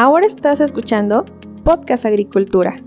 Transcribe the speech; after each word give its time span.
Ahora 0.00 0.26
estás 0.28 0.60
escuchando 0.60 1.24
Podcast 1.64 2.04
Agricultura. 2.04 2.80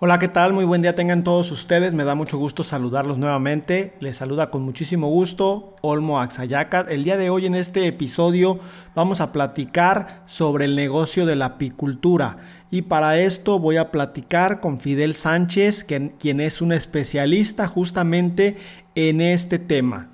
Hola, 0.00 0.18
¿qué 0.18 0.28
tal? 0.28 0.52
Muy 0.52 0.66
buen 0.66 0.82
día 0.82 0.94
tengan 0.94 1.24
todos 1.24 1.50
ustedes. 1.50 1.94
Me 1.94 2.04
da 2.04 2.14
mucho 2.14 2.36
gusto 2.36 2.62
saludarlos 2.62 3.16
nuevamente. 3.16 3.94
Les 4.00 4.18
saluda 4.18 4.50
con 4.50 4.64
muchísimo 4.64 5.08
gusto 5.08 5.76
Olmo 5.80 6.20
Axayacat. 6.20 6.90
El 6.90 7.04
día 7.04 7.16
de 7.16 7.30
hoy 7.30 7.46
en 7.46 7.54
este 7.54 7.86
episodio 7.86 8.58
vamos 8.94 9.22
a 9.22 9.32
platicar 9.32 10.24
sobre 10.26 10.66
el 10.66 10.76
negocio 10.76 11.24
de 11.24 11.36
la 11.36 11.46
apicultura. 11.46 12.36
Y 12.70 12.82
para 12.82 13.18
esto 13.18 13.58
voy 13.58 13.78
a 13.78 13.90
platicar 13.90 14.60
con 14.60 14.78
Fidel 14.78 15.14
Sánchez, 15.14 15.84
quien 15.84 16.40
es 16.40 16.60
un 16.60 16.72
especialista 16.72 17.66
justamente 17.66 18.58
en 18.94 19.22
este 19.22 19.58
tema. 19.58 20.11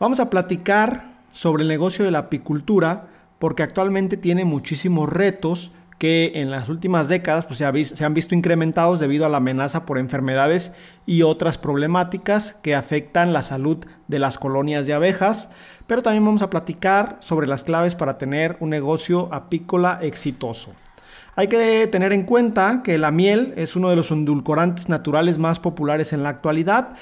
Vamos 0.00 0.20
a 0.20 0.30
platicar 0.30 1.02
sobre 1.32 1.62
el 1.64 1.68
negocio 1.68 2.04
de 2.04 2.12
la 2.12 2.20
apicultura 2.20 3.08
porque 3.40 3.64
actualmente 3.64 4.16
tiene 4.16 4.44
muchísimos 4.44 5.08
retos 5.08 5.72
que 5.98 6.30
en 6.36 6.52
las 6.52 6.68
últimas 6.68 7.08
décadas 7.08 7.46
pues, 7.46 7.58
se, 7.58 8.04
han 8.04 8.14
visto 8.14 8.36
incrementados 8.36 9.00
debido 9.00 9.26
a 9.26 9.28
la 9.28 9.38
amenaza 9.38 9.86
por 9.86 9.98
enfermedades 9.98 10.70
y 11.04 11.22
otras 11.22 11.58
problemáticas 11.58 12.52
que 12.62 12.76
afectan 12.76 13.32
la 13.32 13.42
salud 13.42 13.78
de 14.06 14.20
las 14.20 14.38
colonias 14.38 14.86
de 14.86 14.92
abejas, 14.92 15.48
pero 15.88 16.00
también 16.02 16.24
vamos 16.24 16.42
a 16.42 16.50
platicar 16.50 17.16
sobre 17.18 17.48
las 17.48 17.64
claves 17.64 17.96
para 17.96 18.18
tener 18.18 18.56
un 18.60 18.70
negocio 18.70 19.28
apícola 19.34 19.98
exitoso. 20.00 20.74
Hay 21.38 21.46
que 21.46 21.86
tener 21.86 22.12
en 22.12 22.24
cuenta 22.24 22.82
que 22.82 22.98
la 22.98 23.12
miel 23.12 23.54
es 23.56 23.76
uno 23.76 23.90
de 23.90 23.94
los 23.94 24.10
endulcorantes 24.10 24.88
naturales 24.88 25.38
más 25.38 25.60
populares 25.60 26.12
en 26.12 26.24
la 26.24 26.30
actualidad 26.30 26.96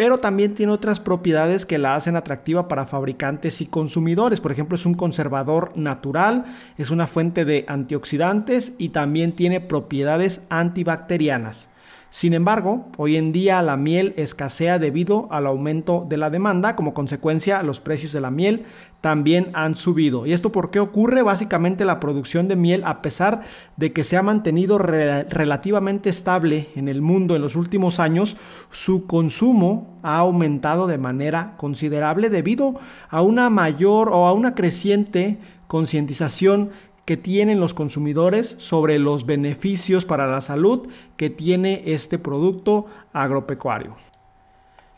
pero 0.00 0.16
también 0.16 0.54
tiene 0.54 0.72
otras 0.72 0.98
propiedades 0.98 1.66
que 1.66 1.76
la 1.76 1.94
hacen 1.94 2.16
atractiva 2.16 2.68
para 2.68 2.86
fabricantes 2.86 3.60
y 3.60 3.66
consumidores. 3.66 4.40
Por 4.40 4.50
ejemplo, 4.50 4.74
es 4.74 4.86
un 4.86 4.94
conservador 4.94 5.72
natural, 5.76 6.46
es 6.78 6.88
una 6.90 7.06
fuente 7.06 7.44
de 7.44 7.66
antioxidantes 7.68 8.72
y 8.78 8.88
también 8.88 9.36
tiene 9.36 9.60
propiedades 9.60 10.40
antibacterianas. 10.48 11.68
Sin 12.12 12.34
embargo, 12.34 12.88
hoy 12.96 13.16
en 13.16 13.30
día 13.30 13.62
la 13.62 13.76
miel 13.76 14.14
escasea 14.16 14.80
debido 14.80 15.28
al 15.30 15.46
aumento 15.46 16.04
de 16.08 16.16
la 16.16 16.28
demanda. 16.28 16.74
Como 16.74 16.92
consecuencia, 16.92 17.62
los 17.62 17.80
precios 17.80 18.10
de 18.10 18.20
la 18.20 18.32
miel 18.32 18.64
también 19.00 19.50
han 19.54 19.76
subido. 19.76 20.26
¿Y 20.26 20.32
esto 20.32 20.50
por 20.50 20.72
qué 20.72 20.80
ocurre? 20.80 21.22
Básicamente 21.22 21.84
la 21.84 22.00
producción 22.00 22.48
de 22.48 22.56
miel, 22.56 22.82
a 22.84 23.00
pesar 23.00 23.42
de 23.76 23.92
que 23.92 24.02
se 24.02 24.16
ha 24.16 24.22
mantenido 24.22 24.76
relativamente 24.78 26.10
estable 26.10 26.68
en 26.74 26.88
el 26.88 27.00
mundo 27.00 27.36
en 27.36 27.42
los 27.42 27.54
últimos 27.54 28.00
años, 28.00 28.36
su 28.70 29.06
consumo 29.06 29.96
ha 30.02 30.18
aumentado 30.18 30.88
de 30.88 30.98
manera 30.98 31.54
considerable 31.58 32.28
debido 32.28 32.74
a 33.08 33.22
una 33.22 33.50
mayor 33.50 34.08
o 34.08 34.26
a 34.26 34.32
una 34.32 34.56
creciente 34.56 35.38
concientización 35.68 36.70
que 37.10 37.16
tienen 37.16 37.58
los 37.58 37.74
consumidores 37.74 38.54
sobre 38.58 39.00
los 39.00 39.26
beneficios 39.26 40.04
para 40.04 40.28
la 40.28 40.40
salud 40.40 40.86
que 41.16 41.28
tiene 41.28 41.82
este 41.86 42.20
producto 42.20 42.86
agropecuario. 43.12 43.96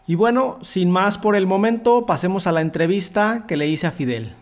Y 0.06 0.14
bueno, 0.14 0.58
sin 0.60 0.90
más 0.90 1.16
por 1.16 1.36
el 1.36 1.46
momento, 1.46 2.04
pasemos 2.04 2.46
a 2.46 2.52
la 2.52 2.60
entrevista 2.60 3.46
que 3.48 3.56
le 3.56 3.66
hice 3.66 3.86
a 3.86 3.92
Fidel. 3.92 4.34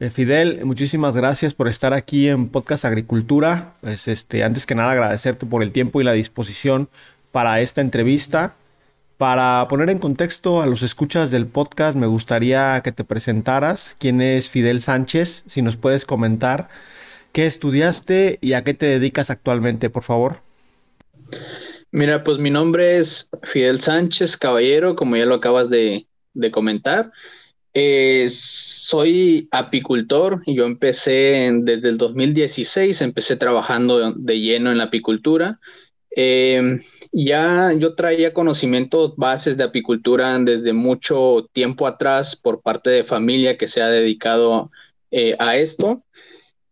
Eh, 0.00 0.10
Fidel, 0.10 0.64
muchísimas 0.64 1.14
gracias 1.14 1.54
por 1.54 1.68
estar 1.68 1.94
aquí 1.94 2.26
en 2.26 2.48
Podcast 2.48 2.84
Agricultura. 2.84 3.74
Pues 3.82 4.08
este, 4.08 4.42
antes 4.42 4.66
que 4.66 4.74
nada 4.74 4.90
agradecerte 4.90 5.46
por 5.46 5.62
el 5.62 5.70
tiempo 5.70 6.00
y 6.00 6.04
la 6.04 6.12
disposición 6.12 6.88
para 7.30 7.60
esta 7.60 7.82
entrevista. 7.82 8.56
Para 9.18 9.66
poner 9.68 9.90
en 9.90 9.98
contexto 9.98 10.62
a 10.62 10.66
los 10.66 10.84
escuchas 10.84 11.32
del 11.32 11.48
podcast, 11.48 11.96
me 11.98 12.06
gustaría 12.06 12.80
que 12.84 12.92
te 12.92 13.02
presentaras. 13.02 13.96
¿Quién 13.98 14.20
es 14.20 14.48
Fidel 14.48 14.80
Sánchez? 14.80 15.42
Si 15.48 15.60
nos 15.60 15.76
puedes 15.76 16.04
comentar 16.04 16.68
qué 17.32 17.44
estudiaste 17.44 18.38
y 18.40 18.52
a 18.52 18.62
qué 18.62 18.74
te 18.74 18.86
dedicas 18.86 19.30
actualmente, 19.30 19.90
por 19.90 20.04
favor. 20.04 20.36
Mira, 21.90 22.22
pues 22.22 22.38
mi 22.38 22.50
nombre 22.50 22.98
es 22.98 23.28
Fidel 23.42 23.80
Sánchez 23.80 24.36
Caballero, 24.36 24.94
como 24.94 25.16
ya 25.16 25.26
lo 25.26 25.34
acabas 25.34 25.68
de, 25.68 26.06
comentar. 26.52 27.10
Eh, 27.74 28.28
soy 28.30 29.48
apicultor 29.50 30.42
y 30.46 30.54
yo 30.54 30.64
empecé 30.64 31.50
desde 31.62 31.88
el 31.88 31.98
2016, 31.98 33.02
empecé 33.02 33.34
trabajando 33.34 34.12
de 34.12 34.38
lleno 34.38 34.70
en 34.70 34.78
la 34.78 34.84
apicultura. 34.84 35.58
Eh, 36.14 36.78
ya 37.24 37.72
yo 37.72 37.94
traía 37.96 38.32
conocimientos 38.32 39.16
bases 39.16 39.56
de 39.56 39.64
apicultura 39.64 40.38
desde 40.38 40.72
mucho 40.72 41.48
tiempo 41.52 41.88
atrás 41.88 42.36
por 42.36 42.62
parte 42.62 42.90
de 42.90 43.02
familia 43.02 43.58
que 43.58 43.66
se 43.66 43.82
ha 43.82 43.88
dedicado 43.88 44.70
eh, 45.10 45.34
a 45.40 45.56
esto. 45.56 46.04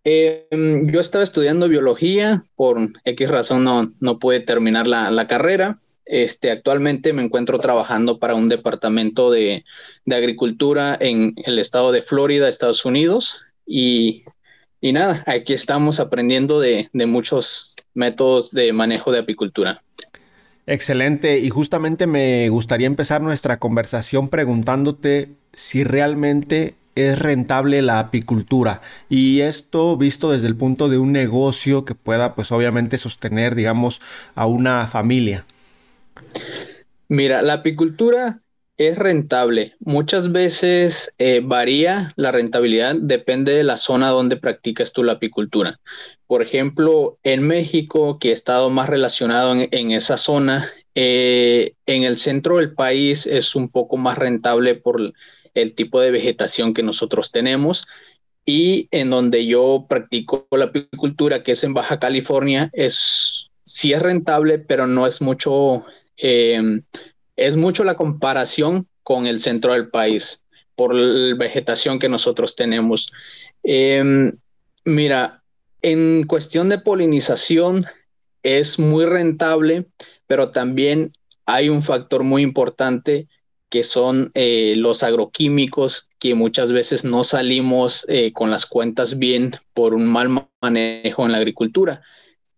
Em, 0.04 0.88
yo 0.92 1.00
estaba 1.00 1.24
estudiando 1.24 1.68
biología, 1.68 2.44
por 2.54 2.78
X 3.04 3.28
razón 3.28 3.64
no, 3.64 3.92
no 4.00 4.20
pude 4.20 4.38
terminar 4.38 4.86
la, 4.86 5.26
carrera. 5.26 5.78
Este, 6.04 6.52
actualmente 6.52 7.12
me 7.12 7.24
encuentro 7.24 7.58
trabajando 7.58 8.20
para 8.20 8.36
un 8.36 8.48
departamento 8.48 9.32
de, 9.32 9.64
agricultura 10.08 10.96
en 11.00 11.34
el 11.44 11.58
estado 11.58 11.90
de 11.90 12.02
Florida, 12.02 12.48
Estados 12.48 12.84
Unidos. 12.84 13.42
Y, 13.66 14.24
nada, 14.80 15.24
aquí 15.26 15.54
estamos 15.54 15.98
aprendiendo 15.98 16.60
de 16.60 16.88
muchos 16.94 17.74
métodos 17.94 18.52
de 18.52 18.72
manejo 18.72 19.10
de 19.10 19.18
apicultura. 19.18 19.82
Excelente. 20.66 21.38
Y 21.38 21.48
justamente 21.50 22.06
me 22.06 22.48
gustaría 22.48 22.86
empezar 22.86 23.22
nuestra 23.22 23.58
conversación 23.58 24.28
preguntándote 24.28 25.36
si 25.52 25.84
realmente 25.84 26.74
es 26.96 27.18
rentable 27.18 27.82
la 27.82 27.98
apicultura 28.00 28.80
y 29.10 29.42
esto 29.42 29.98
visto 29.98 30.32
desde 30.32 30.46
el 30.46 30.56
punto 30.56 30.88
de 30.88 30.96
un 30.96 31.12
negocio 31.12 31.84
que 31.84 31.94
pueda 31.94 32.34
pues 32.34 32.50
obviamente 32.52 32.96
sostener 32.96 33.54
digamos 33.54 34.00
a 34.34 34.46
una 34.46 34.88
familia. 34.88 35.44
Mira, 37.08 37.42
la 37.42 37.54
apicultura 37.54 38.40
es 38.78 38.98
rentable. 38.98 39.74
Muchas 39.80 40.32
veces 40.32 41.14
eh, 41.18 41.40
varía 41.42 42.12
la 42.16 42.32
rentabilidad, 42.32 42.94
depende 42.96 43.52
de 43.52 43.64
la 43.64 43.76
zona 43.76 44.10
donde 44.10 44.36
practicas 44.36 44.92
tú 44.92 45.02
la 45.02 45.14
apicultura. 45.14 45.80
Por 46.26 46.42
ejemplo, 46.42 47.18
en 47.22 47.46
México, 47.46 48.18
que 48.18 48.30
he 48.30 48.32
estado 48.32 48.68
más 48.68 48.88
relacionado 48.88 49.54
en, 49.54 49.90
esa 49.92 50.18
zona, 50.18 50.70
eh, 50.94 51.74
en 51.86 52.02
el 52.02 52.18
centro 52.18 52.58
del 52.58 52.74
país 52.74 53.26
es 53.26 53.54
un 53.54 53.70
poco 53.70 53.96
más 53.96 54.18
rentable 54.18 54.74
por 54.74 55.12
el 55.54 55.74
tipo 55.74 56.00
de 56.00 56.10
vegetación 56.10 56.74
que 56.74 56.82
nosotros 56.82 57.32
tenemos. 57.32 57.86
Y 58.44 58.88
en 58.90 59.10
donde 59.10 59.46
yo 59.46 59.86
practico 59.88 60.46
la 60.52 60.66
apicultura, 60.66 61.42
que 61.42 61.52
es 61.52 61.64
en 61.64 61.74
Baja 61.74 61.98
California, 61.98 62.70
es 62.72 63.50
sí 63.64 63.92
es 63.92 64.00
rentable, 64.00 64.58
pero 64.58 64.86
no 64.86 65.06
es 65.06 65.20
mucho 65.20 65.84
eh, 66.16 66.80
es 67.36 67.56
mucho 67.56 67.84
la 67.84 67.96
comparación 67.96 68.88
con 69.02 69.26
el 69.26 69.40
centro 69.40 69.72
del 69.74 69.88
país 69.88 70.42
por 70.74 70.94
la 70.94 71.34
vegetación 71.36 71.98
que 71.98 72.08
nosotros 72.08 72.56
tenemos. 72.56 73.12
Em, 73.62 74.32
mira, 74.84 75.42
en 75.82 76.24
cuestión 76.26 76.68
de 76.68 76.78
polinización 76.78 77.86
es 78.42 78.78
muy 78.78 79.06
rentable, 79.06 79.86
pero 80.26 80.50
también 80.50 81.12
hay 81.46 81.68
un 81.68 81.82
factor 81.82 82.22
muy 82.22 82.42
importante 82.42 83.28
que 83.68 83.82
son 83.82 84.30
eh, 84.34 84.74
los 84.76 85.02
agroquímicos, 85.02 86.08
que 86.18 86.34
muchas 86.34 86.72
veces 86.72 87.04
no 87.04 87.24
salimos 87.24 88.04
eh, 88.08 88.32
con 88.32 88.50
las 88.50 88.66
cuentas 88.66 89.18
bien 89.18 89.56
por 89.74 89.94
un 89.94 90.06
mal 90.06 90.48
manejo 90.60 91.24
en 91.24 91.32
la 91.32 91.38
agricultura. 91.38 92.02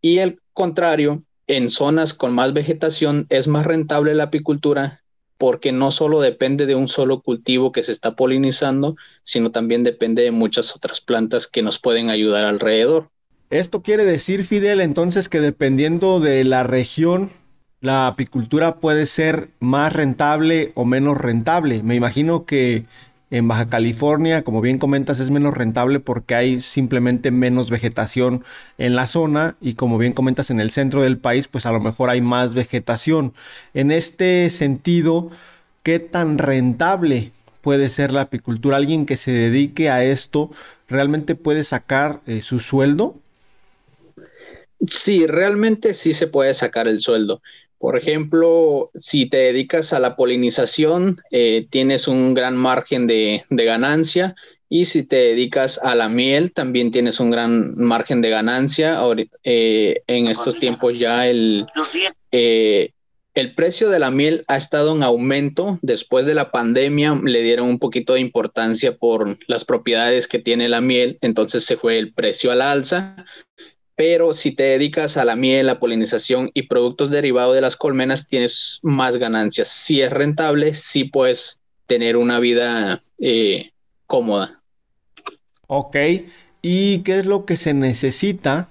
Y 0.01 0.19
el 0.19 0.41
contrario, 0.53 1.25
en 1.49 1.71
zonas 1.71 2.15
con 2.15 2.33
más 2.33 2.53
vegetación 2.53 3.27
es 3.31 3.49
más 3.49 3.67
rentable 3.67 4.15
la 4.15 4.25
apicultura 4.25 5.03
porque 5.39 5.73
no 5.73 5.91
solo 5.91 6.21
depende 6.21 6.67
de 6.67 6.75
un 6.75 6.89
solo 6.89 7.21
cultivo 7.23 7.73
que 7.73 7.83
se 7.83 7.93
está 7.93 8.17
polinizando, 8.17 8.97
sino 9.23 9.51
también 9.51 9.85
depende 9.85 10.23
de 10.23 10.33
muchas 10.33 10.75
otras 10.75 11.01
plantas 11.01 11.47
que 11.47 11.63
nos 11.63 11.79
pueden 11.79 12.11
ayudar 12.11 12.45
alrededor. 12.45 13.09
Esto 13.51 13.83
quiere 13.83 14.05
decir, 14.05 14.45
Fidel, 14.45 14.81
entonces 14.81 15.29
que 15.29 15.41
dependiendo 15.41 16.21
de 16.21 16.45
la 16.45 16.65
región, 16.65 17.31
la 17.81 18.09
apicultura 18.09 18.81
puede 18.81 19.07
ser 19.07 19.49
más 19.61 19.93
rentable 19.93 20.73
o 20.75 20.85
menos 20.85 21.19
rentable. 21.19 21.83
Me 21.85 21.95
imagino 21.95 22.45
que 22.45 22.85
en 23.31 23.49
Baja 23.49 23.69
California, 23.69 24.43
como 24.43 24.61
bien 24.61 24.79
comentas, 24.79 25.21
es 25.21 25.31
menos 25.31 25.55
rentable 25.55 26.01
porque 26.01 26.35
hay 26.35 26.61
simplemente 26.61 27.31
menos 27.31 27.71
vegetación 27.71 28.45
en 28.79 28.97
la 28.97 29.07
zona 29.07 29.57
y 29.61 29.75
como 29.75 29.99
bien 29.99 30.13
comentas 30.13 30.51
en 30.51 30.61
el 30.61 30.71
centro 30.71 31.03
del 31.03 31.19
país, 31.19 31.49
pues 31.49 31.67
a 31.67 31.73
lo 31.73 31.81
mejor 31.81 32.11
hay 32.11 32.21
más 32.21 32.55
vegetación. 32.55 33.35
En 33.75 33.91
este 33.91 34.49
sentido, 34.51 35.31
¿qué 35.83 35.99
tan 35.99 36.39
rentable 36.39 37.33
puede 37.61 37.91
ser 37.91 38.13
la 38.13 38.23
apicultura? 38.23 38.77
¿Alguien 38.79 39.07
que 39.07 39.17
se 39.17 39.33
dedique 39.33 39.91
a 39.91 40.05
esto 40.05 40.51
realmente 40.89 41.35
puede 41.35 41.65
sacar 41.65 42.21
eh, 42.27 42.43
su 42.43 42.61
sueldo? 42.61 43.15
Sí, 44.87 45.27
realmente 45.27 45.93
sí 45.95 46.15
se 46.15 46.29
puede 46.29 46.55
sacar 46.55 46.87
el 46.89 47.01
sueldo. 47.01 47.43
Por 47.79 47.97
ejemplo, 47.97 48.91
si 48.95 49.27
te 49.27 49.37
dedicas 49.37 49.93
a 49.93 50.01
la 50.01 50.17
polinización, 50.17 51.19
eh, 51.31 51.67
tienes 51.71 52.09
un 52.09 52.35
gran 52.35 52.57
margen 52.57 53.07
de, 53.07 53.45
ganancia 53.51 54.35
y 54.69 54.87
si 54.87 55.05
te 55.05 55.17
dedicas 55.17 55.79
a 55.79 55.95
la 55.95 56.09
miel, 56.09 56.53
también 56.53 56.91
tienes 56.91 57.21
un 57.21 57.31
gran 57.31 57.77
margen 57.77 58.21
de 58.21 58.31
ganancia. 58.31 59.01
Eh, 59.45 60.03
en 60.09 60.27
estos 60.27 60.59
tiempos 60.59 60.99
ya 60.99 61.29
el, 61.29 61.67
eh, 62.33 62.91
el 63.35 63.55
precio 63.55 63.89
de 63.91 64.01
la 64.01 64.11
miel 64.11 64.45
ha 64.49 64.57
estado 64.57 64.97
en 64.97 65.05
aumento. 65.05 65.79
Después 65.81 66.27
de 66.27 66.35
la 66.35 66.51
pandemia 66.51 67.15
le 67.23 67.43
dieron 67.43 67.69
un 67.69 67.79
poquito 67.79 68.15
de 68.15 68.21
importancia 68.21 68.97
por 68.97 69.39
las 69.47 69.65
propiedades 69.65 70.27
que 70.27 70.41
tiene 70.41 70.69
la 70.69 70.81
miel, 70.81 71.19
entonces 71.21 71.65
se 71.65 71.77
fue 71.77 71.99
el 71.99 72.13
precio 72.13 72.51
al 72.51 72.61
alza 72.61 73.25
pero 73.99 74.33
si 74.33 74.53
te 74.53 74.63
dedicas 74.63 75.17
a 75.17 75.25
la 75.25 75.35
miel, 75.35 75.67
la 75.67 75.81
polinización 75.81 76.53
y 76.55 76.69
productos 76.69 77.11
derivados 77.11 77.57
de 77.57 77.61
las 77.61 77.75
colmenas, 77.75 78.29
tienes 78.29 78.79
más 78.83 79.17
ganancias. 79.17 79.67
Si 79.67 80.01
es 80.01 80.13
rentable, 80.13 80.77
sí 80.77 81.03
puedes 81.03 81.59
tener 81.89 82.17
una 82.17 82.39
vida 82.39 83.01
eh, 83.19 83.73
cómoda. 84.07 84.63
Ok, 85.67 85.97
¿y 86.63 87.01
qué 87.01 87.19
es 87.19 87.27
lo 87.27 87.45
que 87.45 87.57
se 87.57 87.75
necesita 87.75 88.69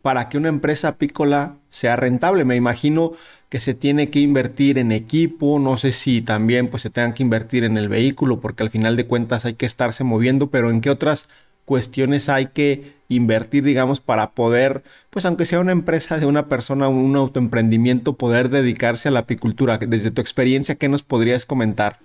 para 0.00 0.30
que 0.30 0.38
una 0.38 0.48
empresa 0.48 0.88
apícola 0.88 1.58
sea 1.68 1.96
rentable? 1.96 2.46
Me 2.46 2.56
imagino 2.56 3.12
que 3.50 3.60
se 3.60 3.74
tiene 3.74 4.08
que 4.08 4.20
invertir 4.20 4.78
en 4.78 4.92
equipo, 4.92 5.58
no 5.58 5.76
sé 5.76 5.92
si 5.92 6.22
también 6.22 6.68
pues 6.68 6.84
se 6.84 6.88
tengan 6.88 7.12
que 7.12 7.22
invertir 7.22 7.64
en 7.64 7.76
el 7.76 7.90
vehículo, 7.90 8.40
porque 8.40 8.62
al 8.62 8.70
final 8.70 8.96
de 8.96 9.06
cuentas 9.06 9.44
hay 9.44 9.56
que 9.56 9.66
estarse 9.66 10.04
moviendo, 10.04 10.48
pero 10.48 10.70
¿en 10.70 10.80
qué 10.80 10.88
otras 10.88 11.28
cuestiones 11.64 12.28
hay 12.28 12.46
que 12.46 12.94
invertir, 13.08 13.64
digamos, 13.64 14.00
para 14.00 14.32
poder, 14.32 14.82
pues 15.10 15.24
aunque 15.24 15.46
sea 15.46 15.60
una 15.60 15.72
empresa 15.72 16.18
de 16.18 16.26
una 16.26 16.48
persona, 16.48 16.88
un 16.88 17.16
autoemprendimiento, 17.16 18.14
poder 18.14 18.48
dedicarse 18.48 19.08
a 19.08 19.12
la 19.12 19.20
apicultura? 19.20 19.78
Desde 19.78 20.10
tu 20.10 20.20
experiencia, 20.20 20.74
¿qué 20.76 20.88
nos 20.88 21.02
podrías 21.02 21.44
comentar? 21.44 21.98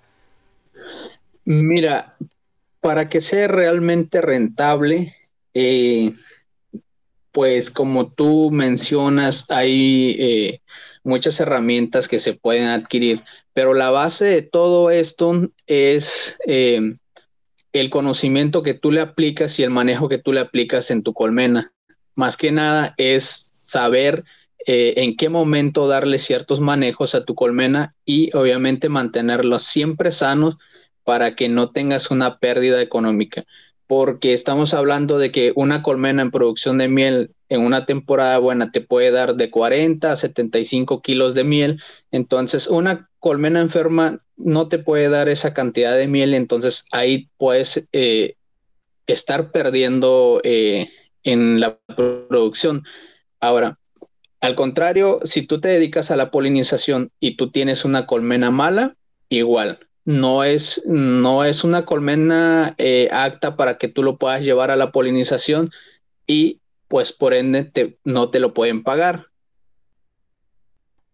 Mira, 1.45 2.15
para 2.81 3.09
que 3.09 3.21
sea 3.21 3.47
realmente 3.47 4.21
rentable, 4.21 5.15
eh, 5.53 6.13
pues 7.31 7.71
como 7.71 8.12
tú 8.12 8.51
mencionas, 8.51 9.50
hay 9.50 10.15
eh, 10.19 10.62
muchas 11.03 11.39
herramientas 11.39 12.07
que 12.07 12.19
se 12.19 12.33
pueden 12.33 12.65
adquirir, 12.65 13.23
pero 13.53 13.73
la 13.73 13.89
base 13.89 14.25
de 14.25 14.41
todo 14.41 14.91
esto 14.91 15.50
es 15.67 16.38
eh, 16.47 16.95
el 17.74 17.89
conocimiento 17.89 18.63
que 18.63 18.74
tú 18.74 18.92
le 18.92 19.01
aplicas 19.01 19.60
y 19.60 19.63
el 19.63 19.69
manejo 19.69 20.10
que 20.10 20.18
tú 20.18 20.33
le 20.33 20.39
aplicas 20.39 20.92
en 20.92 21.04
tu 21.04 21.13
colmena. 21.13 21.74
Más 22.16 22.38
que 22.38 22.51
nada 22.51 22.95
es 22.98 23.51
saber 23.54 24.24
eh, 24.66 24.95
en 24.98 25.16
qué 25.16 25.30
momento 25.30 25.88
darle 25.88 26.19
ciertos 26.19 26.60
manejos 26.60 27.16
a 27.16 27.25
tu 27.25 27.36
colmena 27.36 27.95
y 28.06 28.36
obviamente 28.36 28.89
mantenerlos 28.89 29.63
siempre 29.63 30.12
sanos 30.12 30.57
para 31.04 31.36
que 31.36 31.50
no 31.50 31.71
tengas 31.71 32.12
una 32.12 32.39
pérdida 32.39 32.81
económica. 32.81 33.45
Porque 33.89 34.33
estamos 34.33 34.75
hablando 34.75 35.18
de 35.18 35.31
que 35.31 35.51
una 35.56 35.81
colmena 35.81 36.21
en 36.21 36.30
producción 36.30 36.77
de 36.77 36.88
miel 36.88 37.31
en 37.50 37.62
una 37.62 37.88
temporada 37.88 38.38
buena 38.38 38.71
te 38.71 38.81
puede 38.81 39.09
dar 39.09 39.33
de 39.33 39.50
40 39.50 40.12
a 40.12 40.15
75 40.15 41.01
kilos 41.01 41.33
de 41.33 41.44
miel. 41.44 41.81
Entonces, 42.12 42.68
una 42.68 43.09
colmena 43.18 43.62
enferma 43.62 44.19
no 44.38 44.68
te 44.68 44.77
puede 44.77 45.09
dar 45.09 45.27
esa 45.27 45.56
cantidad 45.56 45.97
de 45.97 46.06
miel. 46.06 46.36
Entonces, 46.36 46.86
ahí 46.91 47.30
puedes 47.38 47.89
eh, 47.91 48.36
estar 49.07 49.51
perdiendo 49.51 50.39
eh, 50.44 50.91
en 51.24 51.59
la 51.59 51.80
producción. 51.97 52.83
Ahora, 53.39 53.80
al 54.39 54.53
contrario, 54.53 55.18
si 55.24 55.47
tú 55.47 55.59
te 55.59 55.69
dedicas 55.69 56.12
a 56.12 56.15
la 56.15 56.30
polinización 56.30 57.12
y 57.19 57.38
tú 57.38 57.50
tienes 57.50 57.86
una 57.86 58.06
colmena 58.06 58.51
mala, 58.51 58.95
igual. 59.30 59.88
No 60.06 60.44
es, 60.44 60.81
no 60.86 61.44
es 61.44 61.63
una 61.63 61.86
colmena 61.86 62.75
eh, 62.78 63.10
apta 63.12 63.56
para 63.56 63.78
que 63.78 63.88
tú 63.88 64.01
lo 64.04 64.18
puedas 64.18 64.42
llevar 64.44 64.72
a 64.72 64.75
la 64.75 64.92
polinización 64.92 65.72
y 66.25 66.60
pues 66.88 67.13
por 67.13 67.34
ende 67.34 67.98
no 68.04 68.30
te 68.30 68.40
lo 68.40 68.54
pueden 68.54 68.84
pagar. 68.84 69.28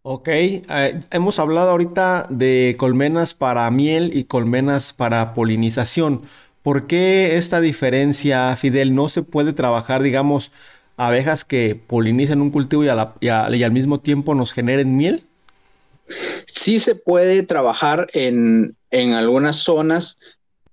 Ok, 0.08 0.28
eh, 0.28 1.00
hemos 1.10 1.40
hablado 1.40 1.72
ahorita 1.72 2.28
de 2.30 2.76
colmenas 2.78 3.34
para 3.34 3.70
miel 3.72 4.12
y 4.16 4.26
colmenas 4.26 4.94
para 4.94 5.34
polinización. 5.34 6.22
¿Por 6.62 6.86
qué 6.86 7.38
esta 7.38 7.60
diferencia, 7.60 8.56
Fidel? 8.56 8.94
¿No 8.94 9.10
se 9.10 9.24
puede 9.24 9.52
trabajar, 9.52 10.04
digamos, 10.04 10.52
abejas 10.96 11.44
que 11.44 11.76
polinicen 11.76 12.42
un 12.42 12.52
cultivo 12.52 12.84
y, 12.84 13.30
al 13.30 13.72
mismo 13.72 14.00
tiempo 14.00 14.36
nos 14.36 14.54
generen 14.54 14.96
miel? 14.96 15.22
Sí 16.66 16.80
se 16.80 16.96
puede 16.96 17.44
trabajar 17.44 18.08
en, 18.14 18.76
algunas 18.90 19.58
zonas, 19.58 20.18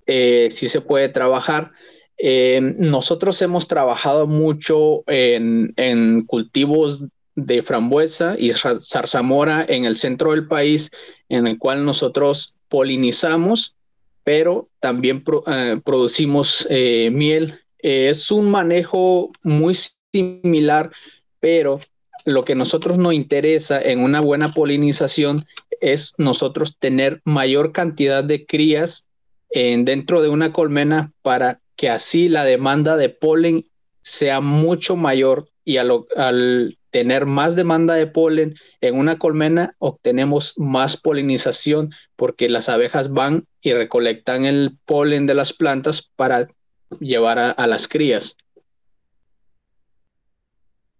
eh, 0.07 0.49
sí 0.51 0.67
se 0.69 0.81
puede 0.81 1.11
trabajar, 1.11 1.73
eh, 2.17 2.61
nosotros 2.79 3.43
hemos 3.43 3.69
trabajado 3.69 4.27
mucho 4.27 5.05
en, 5.07 6.25
cultivos 6.27 7.05
de 7.35 7.61
frambuesa 7.61 8.37
y 8.39 8.53
zarzamora 8.53 9.67
en 9.69 9.85
el 9.85 9.99
centro 9.99 10.31
del 10.31 10.49
país, 10.49 10.91
en 11.29 11.47
el 11.47 11.59
cual 11.59 11.85
nosotros 11.85 12.57
polinizamos, 12.71 13.77
pero 14.25 14.71
también 14.81 15.23
eh, 15.47 15.79
producimos 15.85 16.67
miel. 16.71 17.61
es 17.81 18.31
un 18.31 18.51
manejo 18.51 19.31
muy 19.43 19.77
similar, 20.11 20.91
pero 21.39 21.81
lo 22.25 22.45
que 22.45 22.53
a 22.53 22.57
nosotros 22.57 22.99
nos 22.99 23.15
interesa 23.15 23.81
en 23.81 24.01
una 24.01 24.21
buena 24.21 24.53
polinización 24.53 25.45
es 25.81 26.15
nosotros 26.19 26.77
tener 26.79 27.21
mayor 27.25 27.73
cantidad 27.73 28.23
de 28.23 28.47
crías 28.47 29.07
en, 29.51 29.85
dentro 29.85 30.23
de 30.23 30.29
una 30.29 30.53
colmena 30.53 31.13
para 31.23 31.61
que 31.77 31.89
así 31.89 32.29
la 32.29 32.45
demanda 32.45 32.97
de 32.97 33.09
polen 33.09 33.67
sea 34.03 34.41
mucho 34.41 34.97
mayor 34.97 35.49
y 35.65 35.77
al, 35.77 36.79
tener 36.91 37.25
más 37.27 37.57
demanda 37.57 37.95
de 37.95 38.07
polen 38.07 38.55
en 38.81 38.99
una 38.99 39.19
colmena 39.19 39.75
obtenemos 39.79 40.55
más 40.59 40.97
polinización 40.97 41.91
porque 42.17 42.49
las 42.49 42.69
abejas 42.69 43.11
van 43.11 43.47
y 43.61 43.73
recolectan 43.73 44.45
el 44.45 44.79
polen 44.85 45.27
de 45.27 45.35
las 45.35 45.53
plantas 45.53 46.11
para 46.17 46.49
llevar 47.01 47.39
a, 47.39 47.67
las 47.67 47.89
crías. 47.89 48.37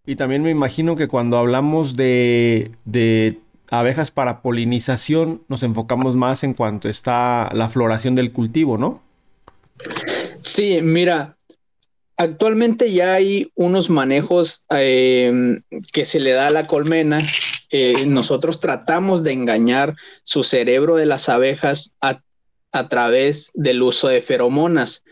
Y 0.05 0.15
también 0.15 0.43
me 0.43 0.51
imagino 0.51 0.95
que 0.95 1.07
cuando 1.07 1.37
hablamos 1.37 1.95
de, 1.95 2.71
de, 2.85 3.39
abejas 3.69 4.11
para 4.11 4.41
polinización, 4.41 5.43
nos 5.47 5.63
enfocamos 5.63 6.15
más 6.15 6.43
en 6.43 6.53
cuanto 6.53 6.89
está 6.89 7.49
la 7.53 7.69
floración 7.69 8.13
del 8.13 8.31
cultivo, 8.31 8.77
¿no? 8.77 9.01
Sí, 10.37 10.79
mira, 10.81 11.37
actualmente 12.17 12.91
ya 12.91 13.13
hay 13.13 13.51
unos 13.55 13.89
manejos 13.89 14.65
em, 14.69 15.61
que 15.91 16.05
se 16.05 16.19
le 16.19 16.31
da 16.31 16.47
a 16.47 16.51
la 16.51 16.67
colmena. 16.67 17.23
Nosotros 18.05 18.59
tratamos 18.59 19.23
de 19.23 19.31
engañar 19.31 19.95
su 20.23 20.43
cerebro 20.43 20.95
de 20.95 21.07
las 21.07 21.27
abejas 21.27 21.95
a, 22.01 22.19
través 22.89 23.51
del 23.55 23.81
uso 23.81 24.07
de 24.07 24.21
feromonas. 24.21 25.03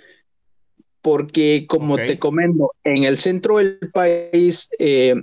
Porque, 1.02 1.66
como 1.68 1.96
te 1.96 2.20
comento, 2.20 2.72
en 2.84 3.04
el 3.04 3.18
centro 3.18 3.58
del 3.58 3.80
país 3.92 4.70
eh, 4.78 5.16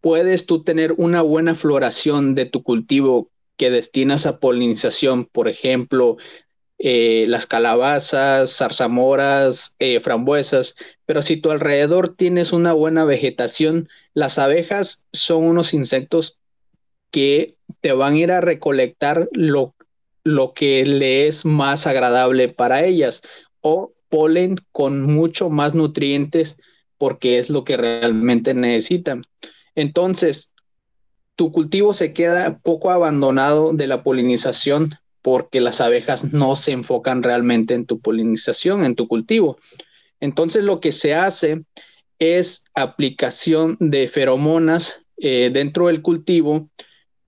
puedes 0.00 0.46
tú 0.46 0.62
tener 0.62 0.94
una 0.96 1.22
buena 1.22 1.54
floración 1.54 2.34
de 2.34 2.46
tu 2.46 2.62
cultivo 2.62 3.28
que 3.56 3.70
destinas 3.70 4.24
a 4.24 4.38
polinización, 4.38 5.26
por 5.26 5.48
ejemplo, 5.48 6.16
eh, 6.78 7.26
las 7.28 7.46
calabazas, 7.46 8.56
zarzamoras, 8.56 9.74
eh, 9.78 10.00
frambuesas, 10.00 10.76
pero 11.04 11.20
si 11.20 11.36
tu 11.36 11.50
alrededor 11.50 12.16
tienes 12.16 12.54
una 12.54 12.72
buena 12.72 13.04
vegetación, 13.04 13.90
las 14.14 14.38
abejas 14.38 15.06
son 15.12 15.44
unos 15.44 15.74
insectos 15.74 16.40
que 17.10 17.56
te 17.82 17.92
van 17.92 18.14
a 18.14 18.18
ir 18.18 18.32
a 18.32 18.40
recolectar 18.40 19.28
lo, 19.32 19.74
lo 20.24 20.54
que 20.54 20.86
le 20.86 21.26
es 21.26 21.44
más 21.44 21.86
agradable 21.86 22.48
para 22.48 22.84
ellas 22.84 23.20
o 23.60 23.92
polen 24.10 24.56
con 24.72 25.02
mucho 25.02 25.48
más 25.48 25.74
nutrientes 25.74 26.58
porque 26.98 27.38
es 27.38 27.48
lo 27.48 27.64
que 27.64 27.78
realmente 27.78 28.52
necesitan. 28.52 29.24
Entonces, 29.74 30.52
tu 31.36 31.52
cultivo 31.52 31.94
se 31.94 32.12
queda 32.12 32.58
poco 32.58 32.90
abandonado 32.90 33.72
de 33.72 33.86
la 33.86 34.02
polinización 34.02 34.90
porque 35.22 35.62
las 35.62 35.80
abejas 35.80 36.34
no 36.34 36.56
se 36.56 36.72
enfocan 36.72 37.22
realmente 37.22 37.72
en 37.72 37.86
tu 37.86 38.00
polinización, 38.00 38.84
en 38.84 38.94
tu 38.94 39.08
cultivo. 39.08 39.56
Entonces 40.20 40.64
lo 40.64 40.80
que 40.80 40.92
se 40.92 41.14
hace 41.14 41.64
es 42.18 42.64
aplicación 42.74 43.78
de 43.80 44.08
feromonas 44.08 45.00
eh, 45.16 45.50
dentro 45.52 45.86
del 45.86 46.02
cultivo 46.02 46.68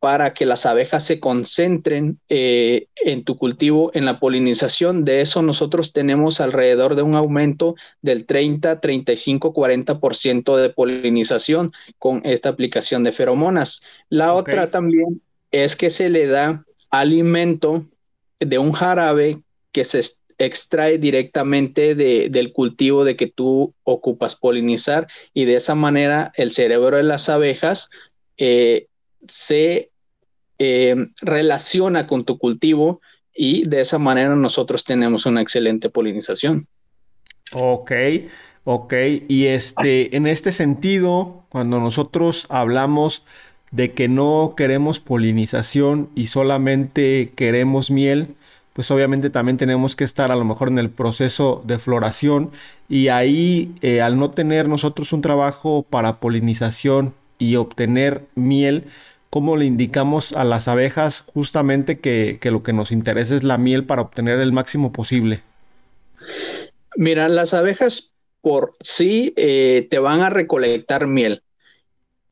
para 0.02 0.34
que 0.34 0.46
las 0.46 0.66
abejas 0.66 1.04
se 1.04 1.20
concentren 1.20 2.18
eh, 2.28 2.88
en 2.96 3.22
tu 3.22 3.36
cultivo, 3.36 3.92
en 3.94 4.04
la 4.04 4.18
polinización. 4.18 5.04
De 5.04 5.20
eso 5.20 5.42
nosotros 5.42 5.92
tenemos 5.92 6.40
alrededor 6.40 6.96
de 6.96 7.02
un 7.02 7.14
aumento 7.14 7.76
del 8.00 8.26
30, 8.26 8.80
35, 8.80 9.54
40% 9.54 10.56
de 10.56 10.70
polinización 10.70 11.72
con 12.00 12.20
esta 12.24 12.48
aplicación 12.48 13.04
de 13.04 13.12
feromonas. 13.12 13.80
La 14.08 14.34
otra 14.34 14.72
también 14.72 15.22
es 15.52 15.76
que 15.76 15.88
se 15.88 16.10
le 16.10 16.26
da 16.26 16.64
alimento 16.90 17.86
de 18.40 18.58
un 18.58 18.72
jarabe 18.72 19.38
que 19.70 19.84
se 19.84 20.00
extrae 20.36 20.98
directamente 20.98 21.94
del 21.94 22.52
cultivo 22.52 23.04
de 23.04 23.14
que 23.14 23.28
tú 23.28 23.72
ocupas 23.84 24.34
polinizar 24.34 25.06
y 25.32 25.44
de 25.44 25.54
esa 25.54 25.76
manera 25.76 26.32
el 26.34 26.50
cerebro 26.50 26.96
de 26.96 27.04
las 27.04 27.28
abejas 27.28 27.88
eh, 28.36 28.88
se 29.28 29.91
eh, 30.64 30.94
relaciona 31.20 32.06
con 32.06 32.24
tu 32.24 32.38
cultivo 32.38 33.00
y 33.34 33.68
de 33.68 33.80
esa 33.80 33.98
manera 33.98 34.36
nosotros 34.36 34.84
tenemos 34.84 35.26
una 35.26 35.42
excelente 35.42 35.90
polinización. 35.90 36.68
Ok, 37.52 37.90
ok. 38.62 38.94
Y 39.26 39.46
este, 39.46 40.16
en 40.16 40.28
este 40.28 40.52
sentido, 40.52 41.44
cuando 41.48 41.80
nosotros 41.80 42.46
hablamos 42.48 43.26
de 43.72 43.92
que 43.92 44.06
no 44.06 44.54
queremos 44.56 45.00
polinización 45.00 46.10
y 46.14 46.28
solamente 46.28 47.32
queremos 47.34 47.90
miel, 47.90 48.36
pues 48.72 48.88
obviamente 48.92 49.30
también 49.30 49.56
tenemos 49.56 49.96
que 49.96 50.04
estar 50.04 50.30
a 50.30 50.36
lo 50.36 50.44
mejor 50.44 50.68
en 50.68 50.78
el 50.78 50.90
proceso 50.90 51.60
de 51.66 51.80
floración 51.80 52.52
y 52.88 53.08
ahí 53.08 53.74
eh, 53.82 54.00
al 54.00 54.16
no 54.16 54.30
tener 54.30 54.68
nosotros 54.68 55.12
un 55.12 55.22
trabajo 55.22 55.84
para 55.90 56.20
polinización 56.20 57.14
y 57.38 57.56
obtener 57.56 58.24
miel, 58.36 58.84
cómo 59.32 59.56
le 59.56 59.64
indicamos 59.64 60.34
a 60.34 60.44
las 60.44 60.68
abejas 60.68 61.22
justamente 61.22 62.00
que, 62.00 62.38
lo 62.50 62.62
que 62.62 62.74
nos 62.74 62.92
interesa 62.92 63.34
es 63.34 63.42
la 63.42 63.56
miel 63.56 63.86
para 63.86 64.02
obtener 64.02 64.38
el 64.40 64.52
máximo 64.52 64.92
posible? 64.92 65.40
Mira, 66.96 67.30
las 67.30 67.54
abejas 67.54 68.12
por 68.42 68.74
sí 68.80 69.32
eh, 69.38 69.88
te 69.90 69.98
van 69.98 70.20
a 70.20 70.28
recolectar 70.28 71.06
miel, 71.06 71.42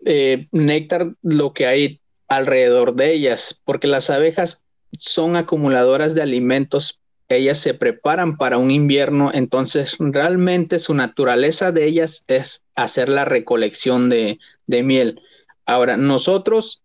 eh, 0.05 0.47
néctar, 0.53 1.15
lo 1.23 1.55
que 1.55 1.67
hay 1.67 2.01
alrededor 2.29 2.95
de 2.95 3.15
ellas, 3.15 3.59
porque 3.65 3.87
las 3.87 4.11
abejas 4.11 4.63
son 4.93 5.37
acumuladoras 5.37 6.15
de 6.15 6.21
alimentos, 6.21 7.01
ellas 7.31 7.57
se 7.57 7.73
preparan 7.73 8.37
para 8.37 8.59
un 8.59 8.71
invierno, 8.71 9.31
entonces 9.33 9.97
realmente 9.99 10.79
su 10.79 10.93
naturaleza 10.93 11.73
de 11.73 11.87
ellas 11.87 12.25
es 12.27 12.63
hacer 12.75 13.09
la 13.09 13.25
recolección 13.25 14.11
de, 14.11 14.39
de 14.67 14.83
miel. 14.83 15.23
Ahora, 15.65 15.97
nosotros 15.97 16.83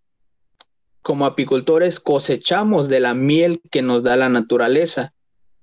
como 1.05 1.27
apicultores 1.27 2.00
cosechamos 2.00 2.89
de 2.89 3.00
la 3.00 3.13
miel 3.13 3.62
que 3.69 3.83
nos 3.83 4.01
da 4.01 4.15
la 4.15 4.27
naturaleza. 4.27 5.13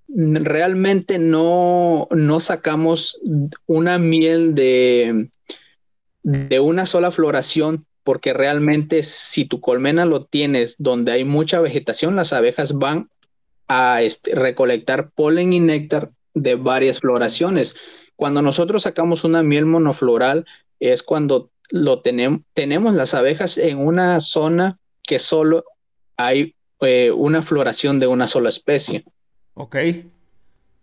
Realmente 0.07 1.19
no, 1.19 2.07
no 2.13 2.39
sacamos 2.39 3.21
una 3.67 3.99
miel 3.99 4.55
de, 4.55 5.31
de 6.23 6.61
una 6.61 6.87
sola 6.87 7.11
floración, 7.11 7.87
porque 8.05 8.33
realmente 8.33 9.03
si 9.03 9.45
tu 9.45 9.61
colmena 9.61 10.05
lo 10.05 10.27
tienes 10.27 10.77
donde 10.79 11.11
hay 11.11 11.25
mucha 11.25 11.61
vegetación, 11.61 12.15
las 12.15 12.33
abejas 12.33 12.79
van 12.79 13.11
a 13.67 14.01
este, 14.01 14.37
recolectar 14.37 15.11
polen 15.11 15.53
y 15.53 15.59
néctar 15.59 16.13
de 16.35 16.55
varias 16.55 17.01
floraciones. 17.01 17.75
Cuando 18.15 18.43
nosotros 18.43 18.85
sacamos 18.85 19.25
una 19.25 19.43
miel 19.43 19.67
monofloral 19.67 20.47
es 20.79 21.03
cuando 21.03 21.51
lo 21.73 22.01
tenemos, 22.01 22.43
tenemos 22.55 22.95
las 22.95 23.13
abejas 23.13 23.59
en 23.59 23.79
una 23.79 24.21
zona 24.21 24.79
que 25.03 25.19
solo 25.19 25.65
hay 26.17 26.55
eh, 26.81 27.11
una 27.11 27.43
floración 27.43 28.01
de 28.01 28.07
una 28.07 28.27
sola 28.27 28.49
especie. 28.49 29.05
Ok. 29.55 29.77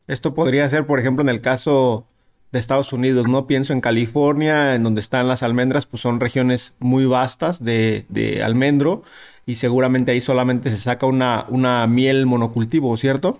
Esto 0.07 0.33
podría 0.33 0.67
ser, 0.69 0.85
por 0.85 0.99
ejemplo, 0.99 1.21
en 1.21 1.29
el 1.29 1.41
caso 1.41 2.05
de 2.51 2.59
Estados 2.59 2.93
Unidos, 2.93 3.27
¿no? 3.27 3.45
Pienso 3.45 3.73
en 3.73 3.81
California, 3.81 4.73
en 4.73 4.83
donde 4.83 5.01
están 5.01 5.27
las 5.27 5.43
almendras, 5.43 5.85
pues 5.85 6.01
son 6.01 6.19
regiones 6.19 6.73
muy 6.79 7.05
vastas 7.05 7.63
de, 7.63 8.05
de 8.09 8.41
almendro 8.41 9.03
y 9.45 9.55
seguramente 9.55 10.11
ahí 10.11 10.21
solamente 10.21 10.71
se 10.71 10.77
saca 10.77 11.05
una, 11.05 11.45
una 11.49 11.85
miel 11.85 12.25
monocultivo, 12.25 12.95
¿cierto? 12.97 13.39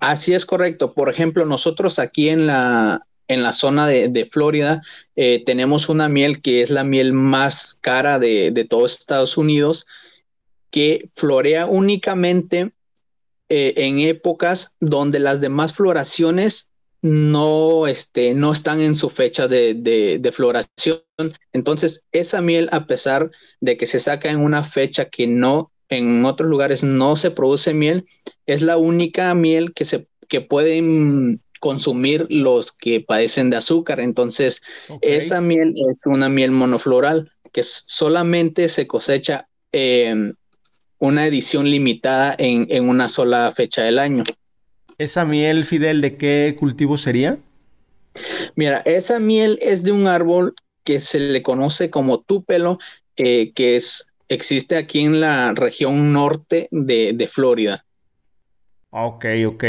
Así 0.00 0.34
es 0.34 0.44
correcto. 0.44 0.92
Por 0.92 1.08
ejemplo, 1.08 1.46
nosotros 1.46 1.98
aquí 1.98 2.28
en 2.28 2.46
la, 2.46 3.06
en 3.28 3.42
la 3.42 3.52
zona 3.52 3.86
de, 3.86 4.28
Florida 4.30 4.82
eh, 5.16 5.42
tenemos 5.44 5.88
una 5.88 6.08
miel 6.08 6.42
que 6.42 6.62
es 6.62 6.70
la 6.70 6.84
miel 6.84 7.12
más 7.12 7.74
cara 7.74 8.18
de, 8.18 8.50
de 8.50 8.64
todos 8.64 8.98
Estados 8.98 9.36
Unidos, 9.38 9.86
que 10.70 11.08
florea 11.14 11.66
únicamente 11.66 12.72
eh, 13.48 13.74
en 13.76 14.00
épocas 14.00 14.74
donde 14.80 15.18
las 15.20 15.40
demás 15.40 15.72
floraciones 15.72 16.70
no, 17.02 17.86
este, 17.86 18.32
no 18.32 18.52
están 18.52 18.80
en 18.80 18.94
su 18.94 19.10
fecha 19.10 19.46
de, 19.46 19.74
de, 19.74 20.32
floración. 20.32 21.02
Entonces, 21.52 22.02
esa 22.12 22.40
miel, 22.40 22.68
a 22.72 22.86
pesar 22.86 23.30
de 23.60 23.76
que 23.76 23.86
se 23.86 23.98
saca 23.98 24.30
en 24.30 24.40
una 24.40 24.64
fecha 24.64 25.10
que 25.10 25.26
no, 25.26 25.70
en 25.90 26.24
otros 26.24 26.48
lugares 26.48 26.82
no 26.82 27.16
se 27.16 27.30
produce 27.30 27.74
miel, 27.74 28.06
es 28.46 28.62
la 28.62 28.78
única 28.78 29.34
miel 29.34 29.74
que 29.74 29.84
se 29.84 30.08
que 30.28 30.40
pueden 30.40 31.42
consumir 31.64 32.26
los 32.28 32.72
que 32.72 33.00
padecen 33.00 33.48
de 33.48 33.56
azúcar. 33.56 33.98
Entonces, 33.98 34.60
esa 35.00 35.40
miel 35.40 35.72
es 35.88 35.96
una 36.04 36.28
miel 36.28 36.50
monofloral 36.50 37.32
que 37.52 37.62
solamente 37.62 38.68
se 38.68 38.86
cosecha 38.86 39.48
en 39.72 40.36
una 40.98 41.26
edición 41.26 41.70
limitada 41.70 42.34
en, 42.36 42.66
en, 42.68 42.86
una 42.86 43.08
sola 43.08 43.50
fecha 43.56 43.82
del 43.82 43.98
año. 43.98 44.24
¿Esa 44.98 45.24
miel, 45.24 45.64
Fidel, 45.64 46.02
de 46.02 46.18
qué 46.18 46.54
cultivo 46.58 46.98
sería? 46.98 47.38
Mira, 48.56 48.82
esa 48.84 49.18
miel 49.18 49.58
es 49.62 49.84
de 49.84 49.92
un 49.92 50.06
árbol 50.06 50.54
que 50.84 51.00
se 51.00 51.18
le 51.18 51.42
conoce 51.42 51.88
como 51.88 52.20
túpelo, 52.20 52.78
eh, 53.16 53.52
que 53.54 53.76
es, 53.76 54.06
existe 54.28 54.76
aquí 54.76 55.00
en 55.00 55.18
la 55.18 55.54
región 55.54 56.12
norte 56.12 56.68
de, 56.70 57.14
de 57.14 57.26
Florida. 57.26 57.86
Ok, 58.96 59.24
ok. 59.48 59.64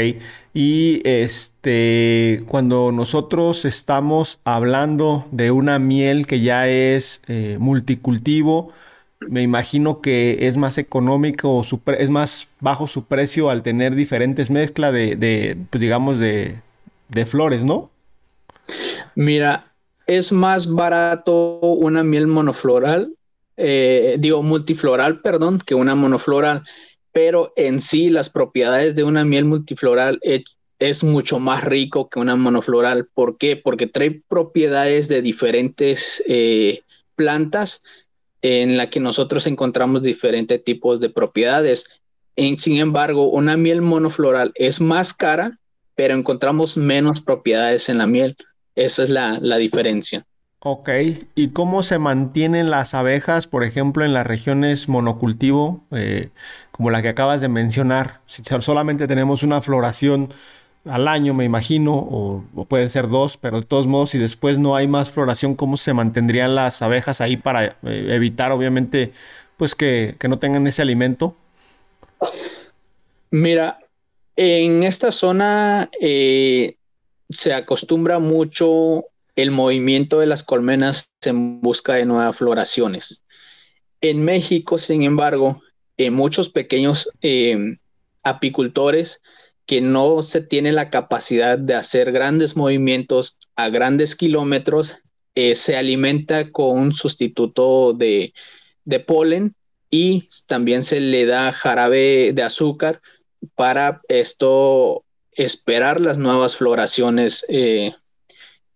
Y 0.54 1.00
este, 1.02 2.44
cuando 2.46 2.92
nosotros 2.92 3.64
estamos 3.64 4.38
hablando 4.44 5.26
de 5.32 5.50
una 5.50 5.80
miel 5.80 6.28
que 6.28 6.42
ya 6.42 6.68
es 6.68 7.22
eh, 7.26 7.56
multicultivo, 7.58 8.72
me 9.18 9.42
imagino 9.42 10.00
que 10.00 10.46
es 10.46 10.56
más 10.56 10.78
económico 10.78 11.50
o 11.50 11.64
es 11.98 12.08
más 12.08 12.46
bajo 12.60 12.86
su 12.86 13.06
precio 13.06 13.50
al 13.50 13.64
tener 13.64 13.96
diferentes 13.96 14.48
mezclas 14.48 14.92
de, 14.92 15.58
pues, 15.70 15.80
digamos, 15.80 16.20
de, 16.20 16.60
flores, 17.26 17.64
¿no? 17.64 17.90
Mira, 19.16 19.72
es 20.06 20.30
más 20.30 20.72
barato 20.72 21.58
una 21.58 22.04
miel 22.04 22.28
monofloral, 22.28 23.12
eh, 23.56 24.18
digo 24.20 24.44
multifloral, 24.44 25.20
perdón, 25.20 25.60
que 25.66 25.74
una 25.74 25.96
monofloral 25.96 26.62
pero 27.16 27.54
en 27.56 27.80
sí 27.80 28.10
las 28.10 28.28
propiedades 28.28 28.94
de 28.94 29.02
una 29.02 29.24
miel 29.24 29.46
multifloral 29.46 30.20
es, 30.20 31.02
mucho 31.02 31.38
más 31.38 31.64
rico 31.64 32.10
que 32.10 32.18
una 32.18 32.36
monofloral. 32.36 33.06
¿Por 33.06 33.38
qué? 33.38 33.56
Porque 33.56 33.86
trae 33.86 34.22
propiedades 34.28 35.08
de 35.08 35.22
diferentes 35.22 36.22
eh, 36.28 36.82
plantas 37.14 37.82
en 38.42 38.76
la 38.76 38.90
que 38.90 39.00
nosotros 39.00 39.46
encontramos 39.46 40.02
diferentes 40.02 40.62
tipos 40.62 41.00
de 41.00 41.08
propiedades. 41.08 41.86
sin 42.36 42.76
embargo, 42.76 43.30
una 43.30 43.56
miel 43.56 43.80
monofloral 43.80 44.52
es 44.54 44.82
más 44.82 45.14
cara, 45.14 45.58
pero 45.94 46.12
encontramos 46.12 46.76
menos 46.76 47.22
propiedades 47.22 47.88
en 47.88 47.96
la 47.96 48.06
miel. 48.06 48.36
Esa 48.74 49.04
es 49.04 49.08
la, 49.08 49.38
la 49.40 49.56
diferencia. 49.56 50.26
Ok, 50.68 50.88
¿y 51.36 51.50
cómo 51.50 51.84
se 51.84 52.00
mantienen 52.00 52.70
las 52.70 52.92
abejas, 52.92 53.46
por 53.46 53.62
ejemplo, 53.62 54.04
en 54.04 54.12
las 54.12 54.26
regiones 54.26 54.88
monocultivo, 54.88 55.84
eh, 55.92 56.30
como 56.72 56.90
la 56.90 57.02
que 57.02 57.08
acabas 57.08 57.40
de 57.40 57.46
mencionar? 57.46 58.20
Si 58.26 58.42
solamente 58.58 59.06
tenemos 59.06 59.44
una 59.44 59.62
floración 59.62 60.34
al 60.84 61.06
año, 61.06 61.34
me 61.34 61.44
imagino, 61.44 61.94
o, 61.94 62.44
pueden 62.68 62.88
ser 62.88 63.06
dos, 63.06 63.36
pero 63.36 63.60
de 63.60 63.66
todos 63.68 63.86
modos, 63.86 64.10
si 64.10 64.18
después 64.18 64.58
no 64.58 64.74
hay 64.74 64.88
más 64.88 65.12
floración, 65.12 65.54
¿cómo 65.54 65.76
se 65.76 65.94
mantendrían 65.94 66.56
las 66.56 66.82
abejas 66.82 67.20
ahí 67.20 67.36
para 67.36 67.66
eh, 67.84 68.08
evitar, 68.10 68.50
obviamente, 68.50 69.12
pues 69.56 69.76
que, 69.76 70.16
que 70.18 70.26
no 70.26 70.40
tengan 70.40 70.66
ese 70.66 70.82
alimento? 70.82 71.36
Mira, 73.30 73.78
en 74.34 74.82
esta 74.82 75.12
zona 75.12 75.90
eh, 76.00 76.74
se 77.28 77.54
acostumbra 77.54 78.18
mucho 78.18 79.04
el 79.36 79.50
movimiento 79.50 80.20
de 80.20 80.26
las 80.26 80.42
colmenas 80.42 81.10
en 81.22 81.60
busca 81.60 81.94
de 81.94 82.06
nuevas 82.06 82.36
floraciones. 82.36 83.22
En 84.00 84.24
México, 84.24 84.78
sin 84.78 85.02
embargo, 85.02 85.62
en 85.98 86.14
muchos 86.14 86.50
pequeños 86.50 87.08
em, 87.20 87.78
apicultores 88.22 89.20
que 89.66 89.80
no 89.80 90.22
se 90.22 90.40
tiene 90.40 90.72
la 90.72 90.90
capacidad 90.90 91.58
de 91.58 91.74
hacer 91.74 92.12
grandes 92.12 92.56
movimientos 92.56 93.38
a 93.56 93.68
grandes 93.68 94.16
kilómetros, 94.16 94.96
eh, 95.34 95.54
se 95.54 95.76
alimenta 95.76 96.50
con 96.50 96.78
un 96.78 96.92
sustituto 96.94 97.92
de, 97.92 98.32
polen 99.06 99.54
y 99.90 100.28
también 100.46 100.82
se 100.82 101.00
le 101.00 101.26
da 101.26 101.52
jarabe 101.52 102.32
de 102.32 102.42
azúcar 102.42 103.02
para 103.54 104.00
esto 104.08 105.04
esperar 105.32 106.00
las 106.00 106.16
nuevas 106.16 106.56
floraciones. 106.56 107.44
Eh, 107.48 107.92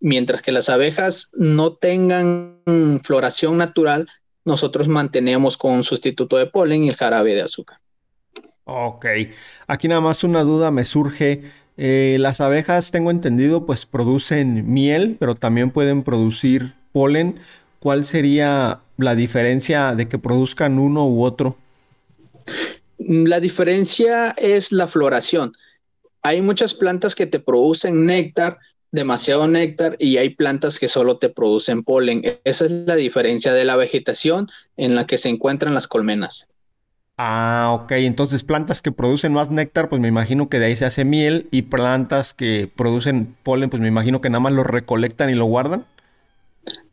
mientras 0.00 0.42
que 0.42 0.52
las 0.52 0.68
abejas 0.68 1.30
no 1.34 1.74
tengan 1.74 2.60
floración 3.04 3.58
natural, 3.58 4.08
nosotros 4.44 4.88
mantenemos 4.88 5.56
con 5.56 5.72
un 5.72 5.84
sustituto 5.84 6.36
de 6.36 6.46
polen 6.46 6.84
y 6.84 6.88
el 6.88 6.96
jarabe 6.96 7.34
de 7.34 7.42
azúcar. 7.42 7.78
Ok, 8.64 9.06
aquí 9.66 9.88
nada 9.88 10.00
más 10.00 10.24
una 10.24 10.42
duda 10.42 10.70
me 10.70 10.84
surge. 10.84 11.42
Eh, 11.76 12.18
las 12.20 12.40
abejas, 12.40 12.90
tengo 12.90 13.10
entendido, 13.10 13.66
pues 13.66 13.86
producen 13.86 14.72
miel, 14.72 15.16
pero 15.18 15.34
también 15.34 15.70
pueden 15.70 16.02
producir 16.02 16.74
polen. 16.92 17.40
¿Cuál 17.78 18.04
sería 18.04 18.80
la 18.98 19.14
diferencia 19.14 19.94
de 19.94 20.08
que 20.08 20.18
produzcan 20.18 20.78
uno 20.78 21.08
u 21.08 21.24
otro? 21.24 21.56
La 22.98 23.40
diferencia 23.40 24.30
es 24.32 24.72
la 24.72 24.86
floración. 24.86 25.54
Hay 26.22 26.42
muchas 26.42 26.74
plantas 26.74 27.14
que 27.14 27.26
te 27.26 27.40
producen 27.40 28.04
néctar, 28.04 28.58
demasiado 28.92 29.46
néctar, 29.46 29.96
y 29.98 30.16
hay 30.16 30.30
plantas 30.30 30.78
que 30.78 30.88
solo 30.88 31.18
te 31.18 31.28
producen 31.28 31.82
polen. 31.82 32.22
Esa 32.44 32.66
es 32.66 32.70
la 32.70 32.96
diferencia 32.96 33.52
de 33.52 33.64
la 33.64 33.76
vegetación 33.76 34.48
en 34.76 34.94
la 34.94 35.06
que 35.06 35.18
se 35.18 35.28
encuentran 35.28 35.74
las 35.74 35.88
colmenas. 35.88 36.48
Ah, 37.16 37.78
ok. 37.78 37.92
Entonces, 37.92 38.44
plantas 38.44 38.80
que 38.80 38.92
producen 38.92 39.34
más 39.34 39.50
néctar, 39.50 39.90
pues 39.90 40.00
me 40.00 40.08
imagino 40.08 40.48
que 40.48 40.58
de 40.58 40.66
ahí 40.66 40.76
se 40.76 40.86
hace 40.86 41.04
miel. 41.04 41.48
Y 41.50 41.62
plantas 41.62 42.32
que 42.32 42.70
producen 42.74 43.36
polen, 43.42 43.68
pues 43.68 43.82
me 43.82 43.88
imagino 43.88 44.22
que 44.22 44.30
nada 44.30 44.40
más 44.40 44.54
lo 44.54 44.64
recolectan 44.64 45.28
y 45.28 45.34
lo 45.34 45.44
guardan. 45.44 45.84